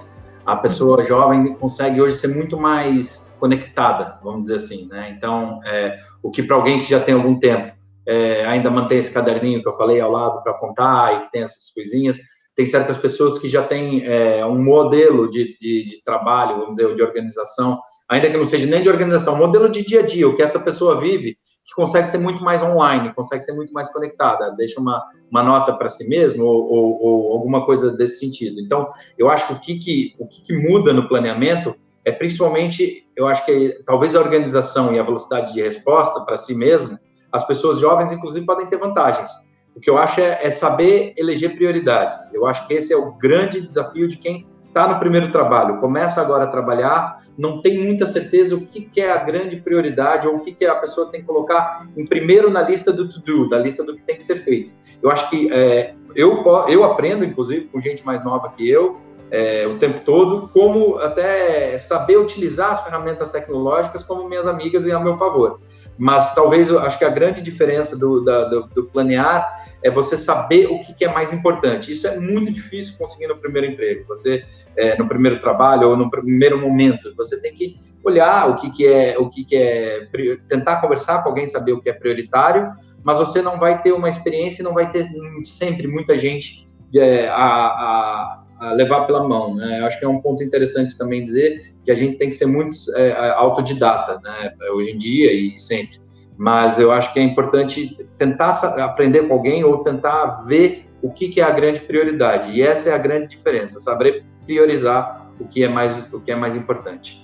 a 0.44 0.56
pessoa 0.56 1.02
jovem 1.02 1.54
consegue 1.54 2.00
hoje 2.00 2.16
ser 2.16 2.28
muito 2.28 2.58
mais 2.58 3.36
conectada, 3.38 4.18
vamos 4.22 4.42
dizer 4.42 4.56
assim, 4.56 4.88
né? 4.90 5.14
Então, 5.16 5.60
é, 5.64 5.98
o 6.22 6.30
que 6.30 6.42
para 6.42 6.56
alguém 6.56 6.80
que 6.80 6.88
já 6.88 6.98
tem 6.98 7.14
algum 7.14 7.38
tempo 7.38 7.72
é, 8.06 8.44
ainda 8.46 8.70
mantém 8.70 8.98
esse 8.98 9.12
caderninho 9.12 9.62
que 9.62 9.68
eu 9.68 9.72
falei 9.74 10.00
ao 10.00 10.10
lado 10.10 10.42
para 10.42 10.54
contar 10.54 11.14
e 11.14 11.20
que 11.24 11.32
tem 11.32 11.42
essas 11.42 11.70
coisinhas. 11.72 12.18
Tem 12.54 12.66
certas 12.66 12.96
pessoas 12.96 13.38
que 13.38 13.48
já 13.48 13.62
têm 13.62 14.04
é, 14.04 14.44
um 14.44 14.62
modelo 14.62 15.28
de, 15.30 15.56
de, 15.60 15.84
de, 15.86 16.02
trabalho, 16.04 16.58
vamos 16.58 16.76
dizer, 16.76 16.94
de 16.94 17.02
organização, 17.02 17.80
ainda 18.08 18.28
que 18.28 18.36
não 18.36 18.44
seja 18.44 18.66
nem 18.66 18.82
de 18.82 18.88
organização, 18.88 19.34
um 19.34 19.38
modelo 19.38 19.70
de 19.70 19.84
dia 19.84 20.00
a 20.00 20.06
dia, 20.06 20.28
o 20.28 20.36
que 20.36 20.42
essa 20.42 20.60
pessoa 20.60 21.00
vive, 21.00 21.36
que 21.72 21.76
consegue 21.76 22.06
ser 22.06 22.18
muito 22.18 22.44
mais 22.44 22.62
online, 22.62 23.14
consegue 23.14 23.42
ser 23.42 23.52
muito 23.52 23.72
mais 23.72 23.90
conectada, 23.90 24.50
deixa 24.50 24.78
uma, 24.78 25.02
uma 25.30 25.42
nota 25.42 25.72
para 25.72 25.88
si 25.88 26.06
mesmo 26.06 26.44
ou, 26.44 26.70
ou, 26.70 27.02
ou, 27.02 27.32
alguma 27.32 27.64
coisa 27.64 27.90
desse 27.96 28.20
sentido. 28.20 28.60
Então, 28.60 28.86
eu 29.18 29.30
acho 29.30 29.48
que 29.48 29.52
o 29.54 29.58
que, 29.58 29.78
que, 29.78 30.14
o 30.18 30.26
que, 30.26 30.42
que 30.42 30.70
muda 30.70 30.92
no 30.92 31.08
planeamento 31.08 31.74
é 32.04 32.12
principalmente, 32.12 33.06
eu 33.16 33.26
acho 33.26 33.44
que 33.46 33.82
talvez 33.86 34.14
a 34.14 34.20
organização 34.20 34.94
e 34.94 34.98
a 34.98 35.02
velocidade 35.02 35.54
de 35.54 35.62
resposta 35.62 36.20
para 36.24 36.36
si 36.36 36.54
mesmo, 36.54 36.98
as 37.30 37.46
pessoas 37.46 37.78
jovens, 37.78 38.12
inclusive, 38.12 38.44
podem 38.44 38.66
ter 38.66 38.76
vantagens. 38.76 39.30
O 39.74 39.80
que 39.80 39.88
eu 39.88 39.96
acho 39.96 40.20
é, 40.20 40.40
é 40.42 40.50
saber 40.50 41.14
eleger 41.16 41.56
prioridades. 41.56 42.34
Eu 42.34 42.46
acho 42.46 42.66
que 42.66 42.74
esse 42.74 42.92
é 42.92 42.96
o 42.96 43.16
grande 43.16 43.66
desafio 43.66 44.06
de 44.06 44.18
quem 44.18 44.46
está 44.72 44.88
no 44.88 44.98
primeiro 44.98 45.30
trabalho, 45.30 45.78
começa 45.80 46.18
agora 46.18 46.44
a 46.44 46.46
trabalhar, 46.46 47.20
não 47.36 47.60
tem 47.60 47.78
muita 47.78 48.06
certeza 48.06 48.56
o 48.56 48.66
que, 48.66 48.80
que 48.80 49.02
é 49.02 49.12
a 49.12 49.18
grande 49.18 49.56
prioridade 49.56 50.26
ou 50.26 50.36
o 50.36 50.40
que, 50.40 50.52
que 50.52 50.64
a 50.64 50.74
pessoa 50.74 51.10
tem 51.10 51.20
que 51.20 51.26
colocar 51.26 51.86
em 51.94 52.06
primeiro 52.06 52.50
na 52.50 52.62
lista 52.62 52.90
do 52.90 53.06
to-do, 53.06 53.50
da 53.50 53.58
lista 53.58 53.84
do 53.84 53.94
que 53.94 54.02
tem 54.02 54.16
que 54.16 54.22
ser 54.22 54.36
feito. 54.36 54.72
Eu 55.02 55.10
acho 55.10 55.28
que 55.28 55.52
é, 55.52 55.94
eu, 56.16 56.42
eu 56.68 56.84
aprendo, 56.84 57.22
inclusive, 57.22 57.66
com 57.66 57.78
gente 57.80 58.04
mais 58.04 58.24
nova 58.24 58.48
que 58.48 58.68
eu, 58.68 58.98
é, 59.32 59.66
o 59.66 59.78
tempo 59.78 60.04
todo, 60.04 60.46
como 60.48 60.98
até 60.98 61.78
saber 61.78 62.18
utilizar 62.18 62.72
as 62.72 62.84
ferramentas 62.84 63.30
tecnológicas 63.30 64.04
como 64.04 64.28
minhas 64.28 64.46
amigas 64.46 64.84
e 64.84 64.92
a 64.92 65.00
meu 65.00 65.16
favor. 65.16 65.58
Mas 65.96 66.34
talvez 66.34 66.68
eu 66.68 66.78
acho 66.78 66.98
que 66.98 67.04
a 67.04 67.08
grande 67.08 67.40
diferença 67.40 67.98
do, 67.98 68.22
da, 68.22 68.44
do, 68.44 68.66
do 68.68 68.84
planear 68.84 69.50
é 69.82 69.90
você 69.90 70.18
saber 70.18 70.66
o 70.66 70.80
que, 70.80 70.92
que, 70.92 71.04
é 71.06 71.12
mais 71.12 71.32
importante. 71.32 71.90
Isso 71.90 72.06
é 72.06 72.18
muito 72.18 72.52
difícil 72.52 72.94
conseguir 72.98 73.26
no 73.26 73.38
primeiro 73.38 73.68
emprego, 73.68 74.04
você 74.06 74.44
é, 74.76 74.98
no 74.98 75.08
primeiro 75.08 75.40
trabalho 75.40 75.88
ou 75.88 75.96
no 75.96 76.10
primeiro 76.10 76.60
momento. 76.60 77.14
Você 77.16 77.40
tem 77.40 77.54
que 77.54 77.76
olhar 78.04 78.50
o 78.50 78.56
que, 78.56 78.70
que 78.70 78.86
é, 78.86 79.18
o 79.18 79.30
que, 79.30 79.44
que 79.44 79.56
é, 79.56 80.08
tentar 80.46 80.76
conversar 80.76 81.22
com 81.22 81.30
alguém, 81.30 81.48
saber 81.48 81.72
o 81.72 81.80
que 81.80 81.88
é 81.88 81.92
prioritário, 81.94 82.70
mas 83.02 83.16
você 83.16 83.40
não 83.40 83.58
vai 83.58 83.80
ter 83.80 83.92
uma 83.92 84.10
experiência 84.10 84.62
não 84.62 84.74
vai 84.74 84.90
ter 84.90 85.08
sempre 85.44 85.86
muita 85.86 86.18
gente 86.18 86.68
é, 86.94 87.28
a, 87.28 87.44
a 87.44 88.41
levar 88.70 89.06
pela 89.06 89.26
mão. 89.26 89.54
Né? 89.54 89.80
Eu 89.80 89.86
acho 89.86 89.98
que 89.98 90.04
é 90.04 90.08
um 90.08 90.20
ponto 90.20 90.42
interessante 90.42 90.96
também 90.96 91.22
dizer 91.22 91.74
que 91.84 91.90
a 91.90 91.94
gente 91.94 92.16
tem 92.16 92.28
que 92.28 92.34
ser 92.34 92.46
muito 92.46 92.76
é, 92.96 93.30
autodidata, 93.32 94.20
né? 94.22 94.52
hoje 94.72 94.90
em 94.90 94.98
dia 94.98 95.32
e 95.32 95.58
sempre. 95.58 96.00
Mas 96.36 96.78
eu 96.78 96.90
acho 96.90 97.12
que 97.12 97.20
é 97.20 97.22
importante 97.22 97.96
tentar 98.16 98.50
aprender 98.80 99.28
com 99.28 99.34
alguém 99.34 99.64
ou 99.64 99.78
tentar 99.78 100.42
ver 100.46 100.86
o 101.02 101.10
que, 101.10 101.28
que 101.28 101.40
é 101.40 101.44
a 101.44 101.50
grande 101.50 101.80
prioridade. 101.80 102.52
E 102.52 102.62
essa 102.62 102.90
é 102.90 102.94
a 102.94 102.98
grande 102.98 103.28
diferença, 103.28 103.80
saber 103.80 104.24
priorizar 104.46 105.30
o 105.38 105.46
que 105.46 105.62
é 105.62 105.68
mais, 105.68 105.96
o 106.12 106.20
que 106.20 106.30
é 106.30 106.36
mais 106.36 106.56
importante. 106.56 107.22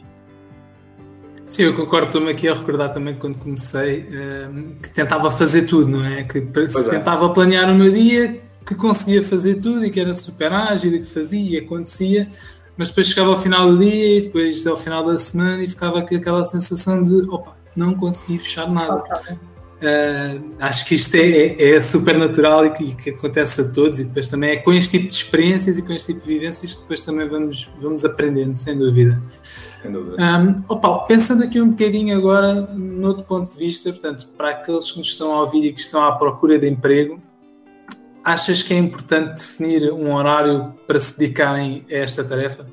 Sim, 1.47 1.63
eu 1.63 1.75
concordo. 1.75 2.09
Estou-me 2.09 2.31
aqui 2.31 2.47
a 2.47 2.53
recordar 2.53 2.91
também 2.91 3.15
quando 3.15 3.39
comecei 3.39 4.07
eh, 4.13 4.49
que 4.83 4.91
tentava 4.91 5.31
fazer 5.31 5.63
tudo, 5.63 5.89
não 5.89 6.05
é? 6.05 6.23
Que 6.25 6.39
é. 6.39 6.91
tentava 6.91 7.31
planear 7.31 7.71
o 7.71 7.75
meu 7.75 7.91
dia, 7.91 8.43
que 8.69 8.75
conseguia 8.75 9.23
fazer 9.23 9.55
tudo 9.57 9.85
e 9.87 9.91
que 9.91 9.99
era 9.99 10.15
super 10.15 10.53
ágil 10.53 10.95
e 10.95 10.99
que 10.99 11.07
fazia 11.07 11.41
e 11.41 11.57
acontecia, 11.57 12.29
mas 12.77 12.91
depois 12.91 13.09
chegava 13.09 13.31
ao 13.31 13.37
final 13.37 13.71
do 13.71 13.79
dia 13.79 14.19
e 14.19 14.21
depois 14.21 14.67
ao 14.67 14.77
final 14.77 15.07
da 15.07 15.17
semana 15.17 15.63
e 15.63 15.69
ficava 15.69 16.01
aquela 16.01 16.45
sensação 16.45 17.03
de 17.03 17.15
opa, 17.31 17.57
não 17.75 17.95
consegui 17.95 18.39
fechar 18.39 18.71
nada. 18.71 19.03
Uh, 19.79 20.55
acho 20.59 20.85
que 20.87 20.97
isto 20.97 21.15
é, 21.15 21.21
é, 21.21 21.77
é 21.77 21.81
super 21.81 22.19
natural 22.19 22.67
e 22.67 22.71
que, 22.71 22.85
e 22.85 22.95
que, 22.95 23.11
acontece 23.11 23.61
a 23.61 23.69
todos, 23.71 24.01
e 24.01 24.05
depois 24.05 24.29
também 24.29 24.51
é 24.51 24.57
com 24.57 24.73
este 24.73 24.99
tipo 24.99 25.09
de 25.09 25.15
experiências 25.15 25.79
e 25.79 25.83
com 25.83 25.93
este 25.93 26.13
tipo 26.13 26.27
de 26.27 26.35
vivências 26.35 26.75
que 26.75 26.81
depois 26.81 27.03
também 27.03 27.29
vamos, 27.29 27.71
vamos 27.81 28.05
aprendendo, 28.05 28.55
sem 28.55 28.77
dúvida. 28.77 29.23
Sem 29.81 29.93
dúvida. 29.93 30.17
Um, 30.21 30.65
opa, 30.69 30.99
pensando 31.07 31.45
aqui 31.45 31.61
um 31.61 31.71
bocadinho 31.71 32.17
agora, 32.17 32.69
noutro 32.75 33.23
ponto 33.23 33.57
de 33.57 33.65
vista, 33.65 33.91
portanto, 33.93 34.29
para 34.37 34.51
aqueles 34.51 34.91
que 34.91 34.99
nos 34.99 35.09
estão 35.09 35.33
a 35.33 35.41
ouvir 35.41 35.65
e 35.65 35.73
que 35.73 35.81
estão 35.81 36.05
à 36.05 36.13
procura 36.13 36.59
de 36.59 36.69
emprego, 36.69 37.23
Achas 38.29 38.63
que 38.63 38.75
é 38.75 38.77
importante 38.77 39.41
definir 39.41 39.91
um 39.91 40.15
horário 40.15 40.75
para 40.87 41.01
se 41.01 41.19
dedicarem 41.19 41.87
a 41.91 41.95
esta 41.95 42.23
tarefa? 42.23 42.67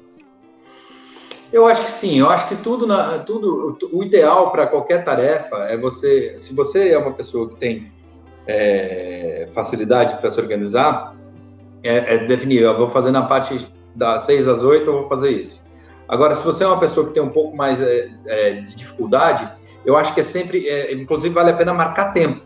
Eu 1.49 1.65
acho 1.65 1.85
que 1.85 1.91
sim. 1.91 2.19
Eu 2.19 2.29
acho 2.29 2.49
que 2.49 2.57
tudo, 2.57 2.85
na, 2.85 3.19
tudo 3.19 3.77
o 3.93 4.03
ideal 4.03 4.51
para 4.51 4.67
qualquer 4.67 5.05
tarefa 5.05 5.55
é 5.69 5.77
você, 5.77 6.35
se 6.39 6.53
você 6.53 6.91
é 6.91 6.97
uma 6.97 7.13
pessoa 7.13 7.47
que 7.47 7.55
tem 7.55 7.89
é, 8.45 9.47
facilidade 9.53 10.17
para 10.17 10.29
se 10.29 10.41
organizar, 10.41 11.15
é, 11.81 12.15
é, 12.15 12.17
definir. 12.25 12.63
Eu 12.63 12.75
vou 12.75 12.89
fazer 12.89 13.11
na 13.11 13.21
parte 13.21 13.65
das 13.95 14.23
6 14.23 14.49
às 14.49 14.61
8, 14.61 14.89
eu 14.89 14.93
vou 14.93 15.07
fazer 15.07 15.29
isso. 15.29 15.65
Agora, 16.05 16.35
se 16.35 16.43
você 16.43 16.65
é 16.65 16.67
uma 16.67 16.81
pessoa 16.81 17.07
que 17.07 17.13
tem 17.13 17.23
um 17.23 17.29
pouco 17.29 17.55
mais 17.55 17.79
é, 17.79 18.09
é 18.25 18.51
de 18.55 18.75
dificuldade, 18.75 19.49
eu 19.85 19.95
acho 19.95 20.13
que 20.13 20.19
é 20.19 20.23
sempre, 20.23 20.67
é, 20.67 20.91
inclusive, 20.91 21.33
vale 21.33 21.51
a 21.51 21.55
pena 21.55 21.73
marcar 21.73 22.11
tempo 22.11 22.44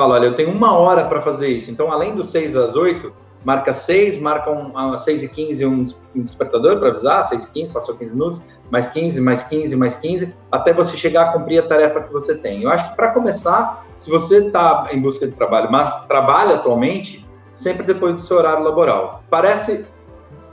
fala, 0.00 0.14
olha, 0.14 0.26
eu 0.26 0.34
tenho 0.34 0.50
uma 0.50 0.72
hora 0.78 1.04
para 1.04 1.20
fazer 1.20 1.48
isso. 1.48 1.70
Então, 1.70 1.92
além 1.92 2.14
dos 2.14 2.30
6 2.30 2.56
às 2.56 2.74
8, 2.74 3.12
marca 3.44 3.70
6, 3.70 4.18
marca 4.18 4.50
um, 4.50 4.94
às 4.94 5.04
6 5.04 5.24
e 5.24 5.28
15 5.28 5.66
um, 5.66 5.84
um 6.16 6.22
despertador 6.22 6.78
para 6.78 6.88
avisar, 6.88 7.22
6 7.22 7.44
e 7.44 7.50
15, 7.50 7.70
passou 7.70 7.94
15 7.96 8.12
minutos, 8.14 8.46
mais 8.70 8.86
15, 8.86 9.20
mais 9.20 9.42
15, 9.42 9.76
mais 9.76 9.94
15, 9.96 10.34
até 10.50 10.72
você 10.72 10.96
chegar 10.96 11.28
a 11.28 11.32
cumprir 11.32 11.62
a 11.62 11.68
tarefa 11.68 12.00
que 12.00 12.10
você 12.10 12.34
tem. 12.34 12.62
Eu 12.62 12.70
acho 12.70 12.88
que 12.88 12.96
para 12.96 13.10
começar, 13.12 13.84
se 13.94 14.10
você 14.10 14.46
está 14.46 14.88
em 14.90 15.00
busca 15.02 15.26
de 15.26 15.32
trabalho, 15.32 15.70
mas 15.70 16.06
trabalha 16.06 16.54
atualmente, 16.54 17.28
sempre 17.52 17.82
depois 17.82 18.14
do 18.14 18.22
seu 18.22 18.38
horário 18.38 18.64
laboral. 18.64 19.22
Parece, 19.28 19.84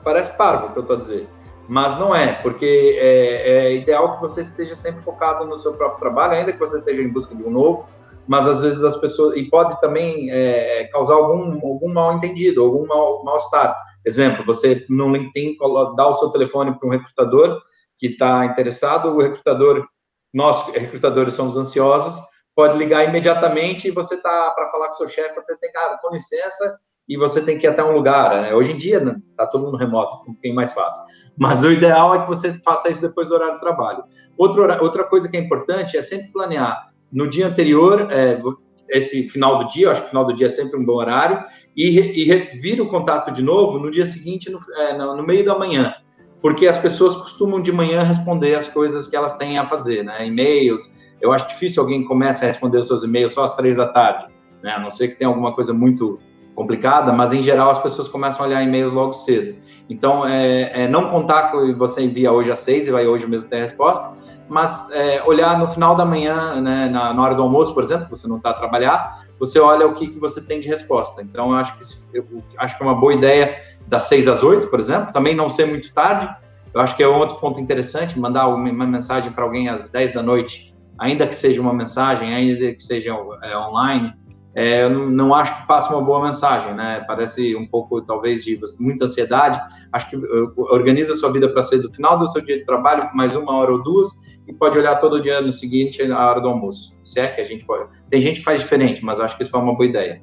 parece 0.03 0.35
parvo 0.35 0.67
o 0.67 0.71
que 0.71 0.79
eu 0.79 0.81
estou 0.81 0.97
a 0.97 0.99
dizer, 0.99 1.25
mas 1.69 1.97
não 1.97 2.13
é, 2.13 2.33
porque 2.33 2.97
é, 2.99 3.51
é 3.51 3.75
ideal 3.75 4.15
que 4.15 4.21
você 4.21 4.41
esteja 4.41 4.75
sempre 4.75 5.01
focado 5.01 5.45
no 5.45 5.57
seu 5.57 5.73
próprio 5.73 5.99
trabalho, 5.99 6.33
ainda 6.33 6.51
que 6.51 6.59
você 6.59 6.79
esteja 6.79 7.01
em 7.01 7.07
busca 7.07 7.33
de 7.33 7.43
um 7.43 7.49
novo, 7.49 7.87
mas 8.27 8.47
às 8.47 8.61
vezes 8.61 8.83
as 8.83 8.95
pessoas 8.97 9.35
e 9.37 9.49
pode 9.49 9.79
também 9.79 10.29
é, 10.29 10.85
causar 10.91 11.15
algum 11.15 11.53
algum 11.53 11.93
mal 11.93 12.13
entendido, 12.13 12.61
algum 12.61 12.85
mal 12.85 13.23
mal 13.23 13.37
estar. 13.37 13.77
Exemplo, 14.05 14.45
você 14.45 14.85
no 14.89 15.11
LinkedIn 15.11 15.57
dá 15.95 16.07
o 16.07 16.13
seu 16.13 16.29
telefone 16.29 16.77
para 16.77 16.87
um 16.87 16.91
recrutador 16.91 17.59
que 17.97 18.07
está 18.07 18.45
interessado, 18.45 19.09
o 19.09 19.21
recrutador, 19.21 19.85
nós 20.33 20.67
recrutadores 20.67 21.33
somos 21.33 21.57
ansiosos, 21.57 22.21
pode 22.55 22.77
ligar 22.77 23.03
imediatamente 23.03 23.87
e 23.87 23.91
você 23.91 24.15
está 24.15 24.51
para 24.51 24.69
falar 24.69 24.87
com 24.87 24.93
o 24.93 24.97
seu 24.97 25.09
chefe, 25.09 25.35
você 25.35 25.57
tem 25.57 25.71
cara, 25.71 25.97
com 26.01 26.13
licença 26.13 26.79
e 27.07 27.17
você 27.17 27.41
tem 27.41 27.57
que 27.57 27.65
ir 27.65 27.69
até 27.69 27.83
um 27.83 27.93
lugar. 27.93 28.41
Né? 28.41 28.53
Hoje 28.53 28.73
em 28.73 28.77
dia 28.77 29.01
está 29.31 29.47
todo 29.47 29.63
mundo 29.63 29.77
remoto, 29.77 30.23
pouquinho 30.25 30.55
mais 30.55 30.73
fácil. 30.73 31.01
Mas 31.37 31.63
o 31.63 31.71
ideal 31.71 32.13
é 32.13 32.21
que 32.21 32.27
você 32.27 32.53
faça 32.63 32.89
isso 32.89 33.01
depois 33.01 33.29
do 33.29 33.35
horário 33.35 33.55
de 33.55 33.59
trabalho. 33.59 34.03
Outra, 34.37 34.81
outra 34.81 35.03
coisa 35.03 35.29
que 35.29 35.37
é 35.37 35.39
importante 35.39 35.97
é 35.97 36.01
sempre 36.01 36.31
planear 36.31 36.91
no 37.11 37.29
dia 37.29 37.47
anterior, 37.47 38.07
é, 38.11 38.41
esse 38.89 39.27
final 39.29 39.59
do 39.59 39.67
dia, 39.67 39.91
acho 39.91 40.03
que 40.03 40.09
final 40.09 40.25
do 40.25 40.33
dia 40.33 40.47
é 40.47 40.49
sempre 40.49 40.79
um 40.79 40.85
bom 40.85 40.95
horário, 40.95 41.43
e, 41.75 41.99
e 41.99 42.57
vira 42.57 42.81
o 42.81 42.87
contato 42.87 43.31
de 43.31 43.41
novo 43.41 43.79
no 43.79 43.91
dia 43.91 44.05
seguinte, 44.05 44.49
no, 44.49 44.59
é, 44.75 44.97
no, 44.97 45.23
meio 45.23 45.45
da 45.45 45.57
manhã, 45.57 45.93
porque 46.41 46.67
as 46.67 46.77
pessoas 46.77 47.15
costumam 47.15 47.61
de 47.61 47.71
manhã 47.71 48.01
responder 48.01 48.55
as 48.55 48.67
coisas 48.67 49.07
que 49.07 49.15
elas 49.15 49.33
têm 49.33 49.57
a 49.57 49.65
fazer, 49.65 50.03
né? 50.03 50.25
E-mails. 50.25 50.91
Eu 51.19 51.33
acho 51.33 51.47
difícil 51.47 51.81
alguém 51.81 52.05
comece 52.05 52.45
a 52.45 52.47
responder 52.47 52.77
os 52.77 52.87
seus 52.87 53.03
e-mails 53.03 53.33
só 53.33 53.43
às 53.43 53.55
três 53.55 53.77
da 53.77 53.87
tarde, 53.87 54.27
né? 54.63 54.71
A 54.71 54.79
não 54.79 54.91
ser 54.91 55.09
que 55.09 55.15
tenha 55.15 55.27
alguma 55.27 55.53
coisa 55.53 55.73
muito 55.73 56.19
complicada, 56.53 57.11
mas 57.11 57.33
em 57.33 57.43
geral 57.43 57.69
as 57.69 57.77
pessoas 57.77 58.07
começam 58.07 58.43
a 58.43 58.47
olhar 58.47 58.63
e-mails 58.63 58.91
logo 58.91 59.13
cedo. 59.13 59.57
Então, 59.89 60.27
é, 60.27 60.83
é 60.83 60.87
não 60.87 61.09
contar 61.09 61.51
que 61.51 61.73
você 61.73 62.01
envia 62.01 62.31
hoje 62.31 62.51
às 62.51 62.59
seis 62.59 62.87
e 62.87 62.91
vai 62.91 63.05
hoje 63.05 63.27
mesmo 63.27 63.49
ter 63.49 63.57
a 63.57 63.61
resposta, 63.61 64.13
mas 64.49 64.89
é, 64.91 65.23
olhar 65.23 65.57
no 65.59 65.67
final 65.67 65.95
da 65.95 66.05
manhã, 66.05 66.61
né, 66.61 66.89
na, 66.89 67.13
na, 67.13 67.23
hora 67.23 67.35
do 67.35 67.43
almoço, 67.43 67.73
por 67.73 67.83
exemplo, 67.83 68.07
você 68.09 68.27
não 68.27 68.37
está 68.37 68.51
a 68.51 68.53
trabalhar, 68.53 69.25
você 69.39 69.59
olha 69.59 69.85
o 69.85 69.93
que, 69.93 70.07
que 70.07 70.19
você 70.19 70.41
tem 70.41 70.59
de 70.59 70.67
resposta. 70.67 71.21
Então, 71.21 71.51
eu 71.51 71.57
acho 71.57 71.77
que, 71.77 72.17
eu 72.17 72.25
acho 72.57 72.77
que 72.77 72.83
é 72.83 72.85
uma 72.85 72.95
boa 72.95 73.13
ideia 73.13 73.55
das 73.87 74.03
6 74.03 74.27
às 74.27 74.43
8, 74.43 74.67
por 74.67 74.79
exemplo, 74.79 75.11
também 75.11 75.35
não 75.35 75.49
ser 75.49 75.65
muito 75.65 75.93
tarde. 75.93 76.29
Eu 76.73 76.81
acho 76.81 76.95
que 76.95 77.03
é 77.03 77.07
outro 77.07 77.37
ponto 77.37 77.59
interessante, 77.59 78.19
mandar 78.19 78.47
uma 78.47 78.85
mensagem 78.85 79.31
para 79.31 79.43
alguém 79.43 79.69
às 79.69 79.83
10 79.83 80.13
da 80.13 80.23
noite, 80.23 80.75
ainda 80.97 81.27
que 81.27 81.35
seja 81.35 81.61
uma 81.61 81.73
mensagem, 81.73 82.33
ainda 82.33 82.73
que 82.73 82.83
seja 82.83 83.11
é, 83.43 83.57
online, 83.57 84.13
é, 84.57 84.85
eu 84.85 84.89
não 84.89 85.35
acho 85.35 85.55
que 85.55 85.67
passa 85.67 85.93
uma 85.93 86.03
boa 86.03 86.25
mensagem, 86.25 86.73
né? 86.73 87.03
Parece 87.07 87.55
um 87.55 87.67
pouco, 87.67 88.01
talvez, 88.01 88.43
de 88.43 88.59
muita 88.79 89.05
ansiedade. 89.05 89.61
Acho 89.93 90.09
que 90.09 90.15
uh, 90.15 90.51
organiza 90.57 91.13
sua 91.13 91.31
vida 91.31 91.47
para 91.47 91.61
ser 91.61 91.79
do 91.79 91.91
final 91.91 92.17
do 92.17 92.27
seu 92.27 92.41
dia 92.43 92.57
de 92.57 92.65
trabalho, 92.65 93.07
mais 93.13 93.35
uma 93.35 93.53
hora 93.53 93.71
ou 93.71 93.83
duas, 93.83 94.26
e 94.47 94.53
pode 94.53 94.77
olhar 94.77 94.95
todo 94.95 95.21
dia 95.21 95.41
no 95.41 95.51
seguinte, 95.51 96.05
na 96.07 96.29
hora 96.29 96.39
do 96.39 96.47
almoço. 96.47 96.95
Se 97.03 97.19
é 97.19 97.27
que 97.27 97.41
a 97.41 97.45
gente 97.45 97.65
pode. 97.65 97.89
Tem 98.09 98.21
gente 98.21 98.39
que 98.39 98.45
faz 98.45 98.61
diferente, 98.61 99.03
mas 99.03 99.19
acho 99.19 99.35
que 99.35 99.43
isso 99.43 99.55
é 99.55 99.59
uma 99.59 99.75
boa 99.75 99.87
ideia. 99.87 100.21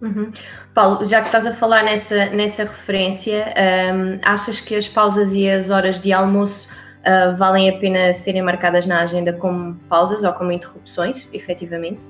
Uhum. 0.00 0.30
Paulo, 0.74 1.04
já 1.04 1.20
que 1.20 1.26
estás 1.26 1.44
a 1.44 1.52
falar 1.52 1.82
nessa, 1.82 2.26
nessa 2.26 2.62
referência, 2.62 3.52
um, 3.92 4.18
achas 4.22 4.60
que 4.60 4.76
as 4.76 4.88
pausas 4.88 5.34
e 5.34 5.48
as 5.50 5.70
horas 5.70 6.00
de 6.00 6.12
almoço 6.12 6.68
uh, 7.00 7.34
valem 7.36 7.68
a 7.68 7.78
pena 7.78 8.12
serem 8.12 8.42
marcadas 8.42 8.86
na 8.86 9.00
agenda 9.00 9.32
como 9.32 9.74
pausas 9.88 10.22
ou 10.22 10.32
como 10.32 10.52
interrupções, 10.52 11.26
efetivamente? 11.32 12.06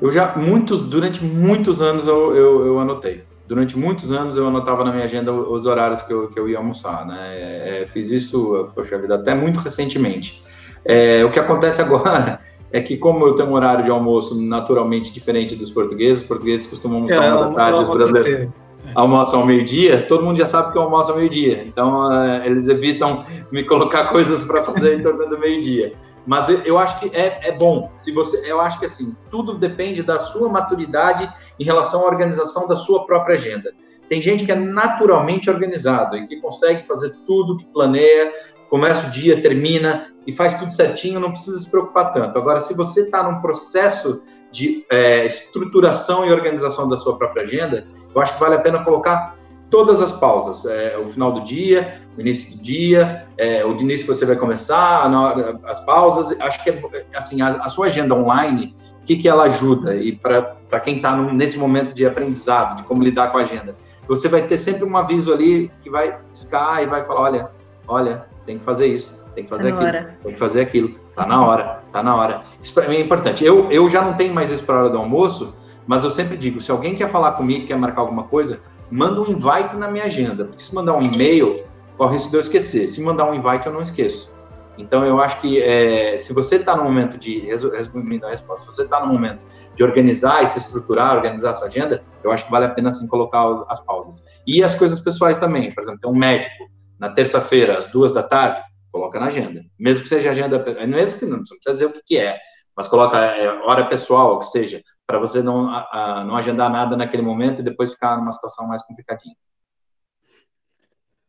Eu 0.00 0.10
já, 0.10 0.34
muitos, 0.36 0.84
durante 0.84 1.22
muitos 1.22 1.82
anos 1.82 2.06
eu, 2.06 2.34
eu, 2.34 2.66
eu 2.66 2.80
anotei. 2.80 3.24
Durante 3.46 3.76
muitos 3.78 4.12
anos 4.12 4.36
eu 4.36 4.46
anotava 4.46 4.84
na 4.84 4.92
minha 4.92 5.04
agenda 5.04 5.32
os 5.32 5.66
horários 5.66 6.00
que 6.02 6.12
eu, 6.12 6.28
que 6.28 6.38
eu 6.38 6.48
ia 6.48 6.58
almoçar, 6.58 7.06
né? 7.06 7.80
É, 7.82 7.86
fiz 7.86 8.10
isso, 8.10 8.70
poxa 8.74 8.98
vida, 8.98 9.16
até 9.16 9.34
muito 9.34 9.58
recentemente. 9.58 10.42
É, 10.84 11.24
o 11.24 11.30
que 11.30 11.38
acontece 11.38 11.80
agora 11.82 12.40
é 12.72 12.80
que, 12.80 12.96
como 12.96 13.26
eu 13.26 13.34
tenho 13.34 13.48
um 13.48 13.54
horário 13.54 13.84
de 13.84 13.90
almoço 13.90 14.40
naturalmente 14.40 15.12
diferente 15.12 15.56
dos 15.56 15.70
portugueses, 15.70 16.22
os 16.22 16.28
portugueses 16.28 16.66
costumam 16.66 16.98
almoçar 16.98 17.24
é, 17.24 17.34
uma 17.34 17.48
da 17.48 17.54
tarde, 17.54 17.82
os 17.82 17.88
brasileiros 17.88 18.52
almoçam 18.94 19.40
ao 19.40 19.46
meio-dia, 19.46 20.06
todo 20.06 20.24
mundo 20.24 20.38
já 20.38 20.46
sabe 20.46 20.72
que 20.72 20.78
eu 20.78 20.82
almoço 20.82 21.10
ao 21.10 21.16
meio-dia. 21.16 21.64
Então, 21.66 22.08
uh, 22.08 22.44
eles 22.44 22.68
evitam 22.68 23.24
me 23.52 23.62
colocar 23.64 24.08
coisas 24.08 24.44
para 24.44 24.62
fazer 24.62 24.98
em 24.98 25.02
torno 25.02 25.28
do 25.28 25.38
meio-dia. 25.38 25.92
Mas 26.26 26.48
eu 26.66 26.78
acho 26.78 27.00
que 27.00 27.16
é, 27.16 27.48
é 27.48 27.52
bom. 27.52 27.90
Se 27.96 28.12
você, 28.12 28.50
eu 28.50 28.60
acho 28.60 28.78
que 28.78 28.84
assim, 28.84 29.16
tudo 29.30 29.54
depende 29.54 30.02
da 30.02 30.18
sua 30.18 30.46
maturidade 30.46 31.30
em 31.58 31.64
relação 31.64 32.02
à 32.02 32.06
organização 32.06 32.68
da 32.68 32.76
sua 32.76 33.06
própria 33.06 33.36
agenda. 33.36 33.72
Tem 34.10 34.20
gente 34.20 34.44
que 34.44 34.52
é 34.52 34.54
naturalmente 34.54 35.48
organizado 35.48 36.18
e 36.18 36.26
que 36.26 36.38
consegue 36.38 36.86
fazer 36.86 37.14
tudo 37.26 37.56
que 37.56 37.64
planeia, 37.66 38.30
começa 38.68 39.08
o 39.08 39.10
dia, 39.10 39.40
termina 39.40 40.12
e 40.26 40.32
faz 40.32 40.58
tudo 40.58 40.72
certinho, 40.72 41.18
não 41.18 41.30
precisa 41.30 41.58
se 41.58 41.70
preocupar 41.70 42.12
tanto. 42.12 42.38
Agora, 42.38 42.60
se 42.60 42.74
você 42.74 43.02
está 43.02 43.22
num 43.22 43.40
processo 43.40 44.22
de 44.52 44.84
é, 44.90 45.26
estruturação 45.26 46.26
e 46.26 46.30
organização 46.30 46.88
da 46.88 46.96
sua 46.96 47.16
própria 47.16 47.44
agenda, 47.44 47.86
eu 48.14 48.20
acho 48.20 48.34
que 48.34 48.40
vale 48.40 48.54
a 48.54 48.60
pena 48.60 48.84
colocar 48.84 49.38
todas 49.70 50.00
as 50.00 50.12
pausas, 50.12 50.64
é, 50.64 50.98
o 50.98 51.08
final 51.08 51.32
do 51.32 51.44
dia, 51.44 52.00
o 52.16 52.20
início 52.20 52.56
do 52.56 52.62
dia, 52.62 53.26
é, 53.36 53.64
o 53.64 53.72
início 53.72 54.06
que 54.06 54.12
você 54.12 54.24
vai 54.24 54.36
começar, 54.36 55.10
hora, 55.12 55.60
as 55.64 55.84
pausas. 55.84 56.38
Acho 56.40 56.62
que 56.64 56.72
assim 57.14 57.40
a, 57.42 57.48
a, 57.48 57.68
sua 57.68 57.86
agenda 57.86 58.14
online, 58.14 58.74
o 59.02 59.04
que, 59.04 59.16
que 59.16 59.28
ela 59.28 59.44
ajuda 59.44 59.94
e 59.96 60.16
para 60.16 60.80
quem 60.82 60.96
está 60.96 61.16
nesse 61.16 61.58
momento 61.58 61.94
de 61.94 62.06
aprendizado, 62.06 62.76
de 62.76 62.82
como 62.84 63.02
lidar 63.02 63.30
com 63.30 63.38
a 63.38 63.42
agenda, 63.42 63.76
você 64.06 64.28
vai 64.28 64.42
ter 64.42 64.58
sempre 64.58 64.84
um 64.84 64.96
aviso 64.96 65.32
ali 65.32 65.70
que 65.82 65.90
vai 65.90 66.18
piscar 66.30 66.82
e 66.82 66.86
vai 66.86 67.02
falar, 67.02 67.20
olha, 67.20 67.50
olha, 67.86 68.26
tem 68.48 68.56
que 68.56 68.64
fazer 68.64 68.86
isso, 68.86 69.14
tem 69.34 69.44
que 69.44 69.50
fazer 69.50 69.68
tá 69.68 69.74
aquilo, 69.74 69.88
hora. 69.88 70.18
tem 70.22 70.32
que 70.32 70.38
fazer 70.38 70.62
aquilo, 70.62 70.98
tá 71.14 71.26
na 71.26 71.44
hora, 71.44 71.82
tá 71.92 72.02
na 72.02 72.16
hora. 72.16 72.40
Isso 72.62 72.72
para 72.72 72.88
mim 72.88 72.96
é 72.96 73.00
importante. 73.00 73.44
Eu, 73.44 73.70
eu 73.70 73.90
já 73.90 74.02
não 74.02 74.14
tenho 74.14 74.32
mais 74.32 74.50
isso 74.50 74.64
para 74.64 74.76
a 74.76 74.78
hora 74.78 74.90
do 74.90 74.96
almoço, 74.96 75.54
mas 75.86 76.02
eu 76.02 76.10
sempre 76.10 76.34
digo, 76.34 76.58
se 76.58 76.70
alguém 76.70 76.96
quer 76.96 77.10
falar 77.10 77.32
comigo, 77.32 77.66
quer 77.66 77.76
marcar 77.76 78.00
alguma 78.00 78.22
coisa, 78.22 78.62
manda 78.90 79.20
um 79.20 79.26
invite 79.28 79.76
na 79.76 79.88
minha 79.88 80.04
agenda, 80.04 80.46
porque 80.46 80.62
se 80.62 80.74
mandar 80.74 80.96
um 80.96 81.02
e-mail, 81.02 81.62
corre 81.98 82.14
risco 82.14 82.30
de 82.30 82.36
eu 82.36 82.40
esquecer. 82.40 82.88
Se 82.88 83.02
mandar 83.02 83.30
um 83.30 83.34
invite, 83.34 83.66
eu 83.66 83.72
não 83.72 83.82
esqueço. 83.82 84.34
Então, 84.78 85.04
eu 85.04 85.20
acho 85.20 85.40
que 85.42 85.60
é, 85.60 86.16
se 86.16 86.32
você 86.32 86.56
está 86.56 86.74
no 86.74 86.84
momento 86.84 87.18
de, 87.18 87.40
resumindo 87.40 88.24
a 88.24 88.30
resposta, 88.30 88.64
se 88.64 88.76
você 88.76 88.84
está 88.84 89.04
no 89.04 89.12
momento 89.12 89.44
de 89.74 89.84
organizar 89.84 90.42
e 90.42 90.46
se 90.46 90.56
estruturar, 90.56 91.14
organizar 91.14 91.50
a 91.50 91.54
sua 91.54 91.66
agenda, 91.66 92.02
eu 92.24 92.30
acho 92.30 92.46
que 92.46 92.50
vale 92.50 92.64
a 92.64 92.70
pena, 92.70 92.90
sim, 92.90 93.06
colocar 93.08 93.64
as 93.68 93.80
pausas. 93.80 94.24
E 94.46 94.62
as 94.62 94.74
coisas 94.74 95.00
pessoais 95.00 95.36
também. 95.36 95.70
Por 95.72 95.82
exemplo, 95.82 96.00
tem 96.00 96.10
um 96.10 96.16
médico 96.16 96.77
na 96.98 97.08
terça-feira, 97.10 97.78
às 97.78 97.86
duas 97.86 98.12
da 98.12 98.22
tarde, 98.22 98.62
coloca 98.90 99.18
na 99.20 99.26
agenda. 99.26 99.62
Mesmo 99.78 100.02
que 100.02 100.08
seja 100.08 100.30
agenda, 100.30 100.64
mesmo 100.86 101.18
que 101.18 101.26
não, 101.26 101.38
não 101.38 101.44
precisa 101.44 101.72
dizer 101.72 101.86
o 101.86 101.92
que, 101.92 102.02
que 102.04 102.18
é, 102.18 102.38
mas 102.78 102.86
coloca 102.86 103.18
é, 103.18 103.48
hora 103.64 103.88
pessoal, 103.88 104.38
que 104.38 104.46
seja, 104.46 104.80
para 105.04 105.18
você 105.18 105.42
não, 105.42 105.68
a, 105.68 106.24
não 106.24 106.36
agendar 106.36 106.70
nada 106.70 106.96
naquele 106.96 107.22
momento 107.22 107.60
e 107.60 107.64
depois 107.64 107.90
ficar 107.90 108.16
numa 108.16 108.30
situação 108.30 108.68
mais 108.68 108.84
complicadinha. 108.84 109.34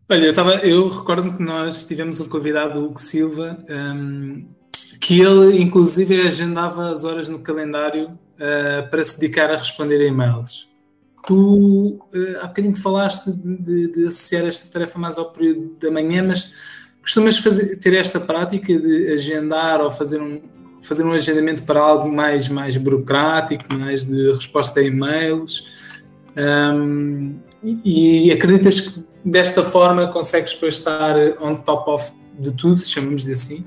Olha, 0.08 0.26
eu, 0.26 0.34
tava, 0.34 0.56
eu 0.58 0.88
recordo 0.88 1.34
que 1.34 1.42
nós 1.42 1.86
tivemos 1.86 2.20
um 2.20 2.30
convidado, 2.30 2.80
o 2.80 2.86
Hugo 2.86 3.00
Silva, 3.00 3.58
um, 3.68 4.48
que 5.02 5.22
ele, 5.22 5.60
inclusive, 5.60 6.22
agendava 6.22 6.92
as 6.92 7.04
horas 7.04 7.28
no 7.28 7.40
calendário 7.40 8.10
uh, 8.10 8.90
para 8.92 9.04
se 9.04 9.20
dedicar 9.20 9.50
a 9.50 9.56
responder 9.56 10.02
a 10.02 10.08
e-mails. 10.08 10.69
Tu, 11.26 11.36
uh, 11.36 12.00
há 12.42 12.48
bocadinho 12.48 12.76
falaste 12.76 13.32
de, 13.32 13.58
de, 13.58 13.92
de, 13.92 14.08
associar 14.08 14.46
esta 14.46 14.72
tarefa 14.72 14.98
mais 14.98 15.18
ao 15.18 15.32
período 15.32 15.76
da 15.80 15.92
manhã, 15.92 16.24
mas 16.24 16.54
costumas 17.02 17.38
fazer, 17.38 17.78
ter 17.78 17.94
esta 17.94 18.20
prática 18.20 18.78
de 18.80 19.14
agendar 19.14 19.82
ou 19.82 19.92
fazer 19.92 20.22
um, 20.22 20.42
fazer 20.82 21.04
um 21.04 21.12
agendamento 21.12 21.64
para 21.64 21.80
algo 21.80 22.10
mais, 22.10 22.48
mais 22.48 22.78
burocrático, 22.78 23.66
mais 23.74 24.06
de 24.06 24.32
resposta 24.32 24.80
a 24.80 24.84
e-mails. 24.84 25.66
Um, 26.38 27.38
e, 27.64 28.28
e, 28.28 28.32
acreditas 28.32 28.80
que 28.80 29.06
desta 29.26 29.62
forma 29.64 30.08
consegues 30.08 30.54
depois 30.54 30.76
estar 30.76 31.16
on 31.42 31.56
top 31.56 31.90
of 31.90 32.14
de 32.40 32.52
tudo, 32.54 32.80
chamamos 32.80 33.24
de 33.24 33.34
assim? 33.34 33.66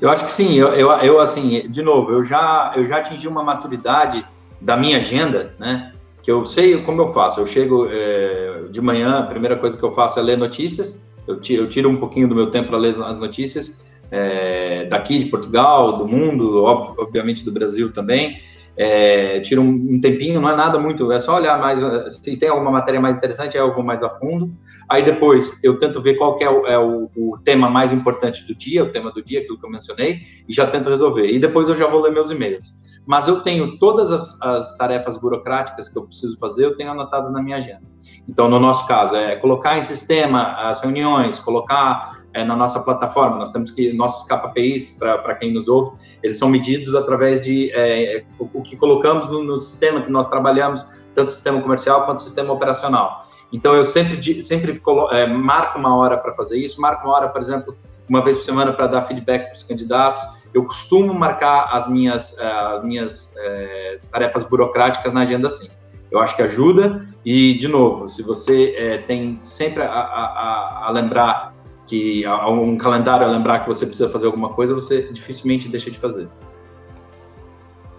Eu 0.00 0.08
acho 0.08 0.24
que 0.24 0.32
sim. 0.32 0.54
Eu, 0.54 0.68
eu, 0.68 0.90
eu, 0.90 1.20
assim, 1.20 1.68
de 1.68 1.82
novo, 1.82 2.12
eu 2.12 2.24
já, 2.24 2.72
eu 2.74 2.86
já 2.86 2.98
atingi 2.98 3.28
uma 3.28 3.44
maturidade 3.44 4.26
da 4.60 4.76
minha 4.76 4.96
agenda, 4.96 5.54
né? 5.58 5.89
Que 6.22 6.30
eu 6.30 6.44
sei 6.44 6.82
como 6.82 7.02
eu 7.02 7.08
faço. 7.08 7.40
Eu 7.40 7.46
chego 7.46 7.86
é, 7.90 8.64
de 8.70 8.80
manhã, 8.80 9.20
a 9.20 9.22
primeira 9.22 9.56
coisa 9.56 9.76
que 9.76 9.82
eu 9.82 9.90
faço 9.90 10.18
é 10.18 10.22
ler 10.22 10.36
notícias. 10.36 11.04
Eu 11.26 11.40
tiro, 11.40 11.62
eu 11.62 11.68
tiro 11.68 11.88
um 11.88 11.96
pouquinho 11.96 12.28
do 12.28 12.34
meu 12.34 12.50
tempo 12.50 12.68
para 12.68 12.78
ler 12.78 13.00
as 13.02 13.18
notícias 13.18 13.90
é, 14.10 14.86
daqui 14.86 15.18
de 15.18 15.26
Portugal, 15.26 15.96
do 15.96 16.06
mundo, 16.06 16.64
obviamente 16.64 17.44
do 17.44 17.52
Brasil 17.52 17.92
também. 17.92 18.40
É, 18.76 19.40
tira 19.40 19.60
um, 19.60 19.68
um, 19.68 20.00
tempinho, 20.00 20.40
não 20.40 20.48
é 20.48 20.56
nada 20.56 20.78
muito, 20.78 21.12
é 21.12 21.20
só 21.20 21.36
olhar 21.36 21.60
mais, 21.60 21.80
se 22.14 22.36
tem 22.36 22.48
alguma 22.48 22.70
matéria 22.70 23.00
mais 23.00 23.16
interessante, 23.16 23.58
aí 23.58 23.62
eu 23.62 23.74
vou 23.74 23.84
mais 23.84 24.02
a 24.02 24.08
fundo. 24.08 24.50
Aí 24.88 25.02
depois 25.02 25.62
eu 25.62 25.78
tento 25.78 26.00
ver 26.00 26.14
qual 26.14 26.38
é, 26.40 26.48
o, 26.48 26.66
é 26.66 26.78
o, 26.78 27.10
o, 27.14 27.38
tema 27.44 27.68
mais 27.68 27.92
importante 27.92 28.46
do 28.46 28.54
dia, 28.54 28.82
o 28.82 28.90
tema 28.90 29.12
do 29.12 29.22
dia, 29.22 29.40
aquilo 29.40 29.58
que 29.58 29.66
eu 29.66 29.70
mencionei, 29.70 30.20
e 30.48 30.52
já 30.52 30.66
tento 30.66 30.88
resolver. 30.88 31.26
E 31.26 31.38
depois 31.38 31.68
eu 31.68 31.76
já 31.76 31.86
vou 31.86 32.00
ler 32.00 32.10
meus 32.10 32.30
e-mails. 32.30 32.72
Mas 33.10 33.26
eu 33.26 33.40
tenho 33.40 33.76
todas 33.76 34.12
as, 34.12 34.40
as 34.40 34.76
tarefas 34.76 35.16
burocráticas 35.16 35.88
que 35.88 35.98
eu 35.98 36.04
preciso 36.04 36.38
fazer, 36.38 36.64
eu 36.64 36.76
tenho 36.76 36.92
anotadas 36.92 37.28
na 37.32 37.42
minha 37.42 37.56
agenda. 37.56 37.82
Então, 38.28 38.48
no 38.48 38.60
nosso 38.60 38.86
caso, 38.86 39.16
é 39.16 39.34
colocar 39.34 39.76
em 39.76 39.82
sistema 39.82 40.52
as 40.52 40.80
reuniões, 40.80 41.36
colocar 41.40 42.22
é, 42.32 42.44
na 42.44 42.54
nossa 42.54 42.78
plataforma. 42.84 43.36
Nós 43.36 43.50
temos 43.50 43.72
que, 43.72 43.92
nossos 43.92 44.28
KPIs, 44.28 45.00
para 45.00 45.34
quem 45.34 45.52
nos 45.52 45.66
ouve, 45.66 45.90
eles 46.22 46.38
são 46.38 46.48
medidos 46.48 46.94
através 46.94 47.40
de 47.40 47.72
é, 47.74 48.24
o, 48.38 48.62
que 48.62 48.76
colocamos 48.76 49.26
no, 49.26 49.42
no, 49.42 49.58
sistema 49.58 50.02
que 50.02 50.10
nós 50.12 50.28
trabalhamos, 50.28 51.04
tanto 51.12 51.32
sistema 51.32 51.60
comercial 51.60 52.06
quanto 52.06 52.22
sistema 52.22 52.52
operacional. 52.52 53.26
Então, 53.52 53.74
eu 53.74 53.84
sempre, 53.84 54.40
sempre 54.40 54.80
é, 55.10 55.26
marco 55.26 55.80
uma 55.80 55.96
hora 55.96 56.16
para 56.16 56.32
fazer 56.32 56.58
isso, 56.58 56.80
marco 56.80 57.08
uma 57.08 57.16
hora, 57.16 57.28
por 57.28 57.40
exemplo, 57.40 57.76
uma 58.08 58.22
vez 58.22 58.36
por 58.36 58.44
semana 58.44 58.72
para 58.72 58.86
dar 58.86 59.02
feedback 59.02 59.46
para 59.46 59.54
os 59.54 59.64
candidatos. 59.64 60.22
Eu 60.52 60.64
costumo 60.64 61.14
marcar 61.14 61.68
as 61.72 61.88
minhas, 61.88 62.38
as 62.38 62.84
minhas 62.84 63.34
é, 63.38 63.98
tarefas 64.10 64.44
burocráticas 64.44 65.12
na 65.12 65.22
agenda 65.22 65.48
assim. 65.48 65.68
Eu 66.10 66.18
acho 66.18 66.34
que 66.34 66.42
ajuda 66.42 67.06
e, 67.24 67.58
de 67.58 67.68
novo, 67.68 68.08
se 68.08 68.22
você 68.22 68.74
é, 68.76 68.98
tem 68.98 69.38
sempre 69.40 69.82
a, 69.82 69.88
a, 69.88 70.86
a 70.88 70.90
lembrar 70.90 71.54
que 71.86 72.24
um 72.26 72.76
calendário 72.76 73.26
a 73.26 73.30
lembrar 73.30 73.60
que 73.60 73.68
você 73.68 73.84
precisa 73.84 74.08
fazer 74.08 74.26
alguma 74.26 74.50
coisa, 74.50 74.72
você 74.72 75.10
dificilmente 75.12 75.68
deixa 75.68 75.90
de 75.90 75.98
fazer. 75.98 76.28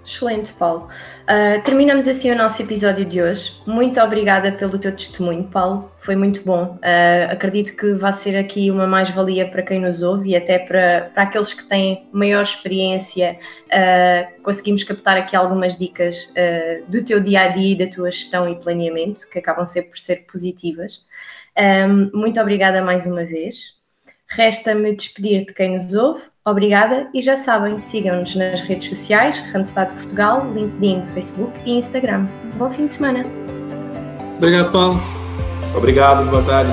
Excelente, 0.04 0.52
Paulo. 0.54 0.90
Uh, 1.24 1.62
terminamos 1.64 2.08
assim 2.08 2.32
o 2.32 2.36
nosso 2.36 2.60
episódio 2.62 3.06
de 3.06 3.22
hoje. 3.22 3.56
Muito 3.68 4.02
obrigada 4.02 4.52
pelo 4.52 4.80
teu 4.80 4.92
testemunho, 4.92 5.44
Paulo. 5.44 5.92
Foi 5.98 6.16
muito 6.16 6.44
bom. 6.44 6.78
Uh, 6.78 7.32
acredito 7.32 7.78
que 7.78 7.94
vai 7.94 8.12
ser 8.12 8.36
aqui 8.36 8.72
uma 8.72 8.88
mais-valia 8.88 9.48
para 9.48 9.62
quem 9.62 9.80
nos 9.80 10.02
ouve 10.02 10.32
e 10.32 10.36
até 10.36 10.58
para, 10.58 11.12
para 11.14 11.24
aqueles 11.24 11.54
que 11.54 11.64
têm 11.66 12.10
maior 12.12 12.42
experiência. 12.42 13.38
Uh, 13.68 14.42
conseguimos 14.42 14.84
captar 14.84 15.18
aqui 15.18 15.36
algumas 15.36 15.78
dicas 15.78 16.34
do 16.88 17.04
teu 17.04 17.20
dia 17.20 17.42
a 17.42 17.48
dia, 17.50 17.78
da 17.78 17.88
tua 17.88 18.10
gestão 18.10 18.50
e 18.50 18.56
planeamento, 18.56 19.30
que 19.30 19.38
acabam 19.38 19.66
sempre 19.66 19.92
por 19.92 20.00
ser 20.00 20.26
positivas. 20.26 21.06
Um, 21.58 22.10
muito 22.18 22.40
obrigada 22.42 22.82
mais 22.82 23.06
uma 23.06 23.24
vez. 23.24 23.76
Resta-me 24.28 24.96
despedir 24.96 25.46
de 25.46 25.54
quem 25.54 25.74
nos 25.74 25.94
ouve. 25.94 26.31
Obrigada 26.44 27.08
e 27.14 27.22
já 27.22 27.38
sabem, 27.38 27.78
sigam-nos 27.78 28.36
nas 28.36 28.62
redes 28.62 28.90
sociais, 28.90 29.38
Randstad 29.54 29.94
Portugal, 29.94 30.52
LinkedIn, 30.52 31.06
Facebook 31.14 31.52
e 31.68 31.78
Instagram. 31.78 32.26
Bom 32.58 32.72
fim 32.72 32.88
de 32.88 32.94
semana. 32.94 33.24
Obrigado, 34.38 34.72
Paulo. 34.72 35.00
Obrigado, 35.76 36.28
boa 36.32 36.42
tarde. 36.44 36.72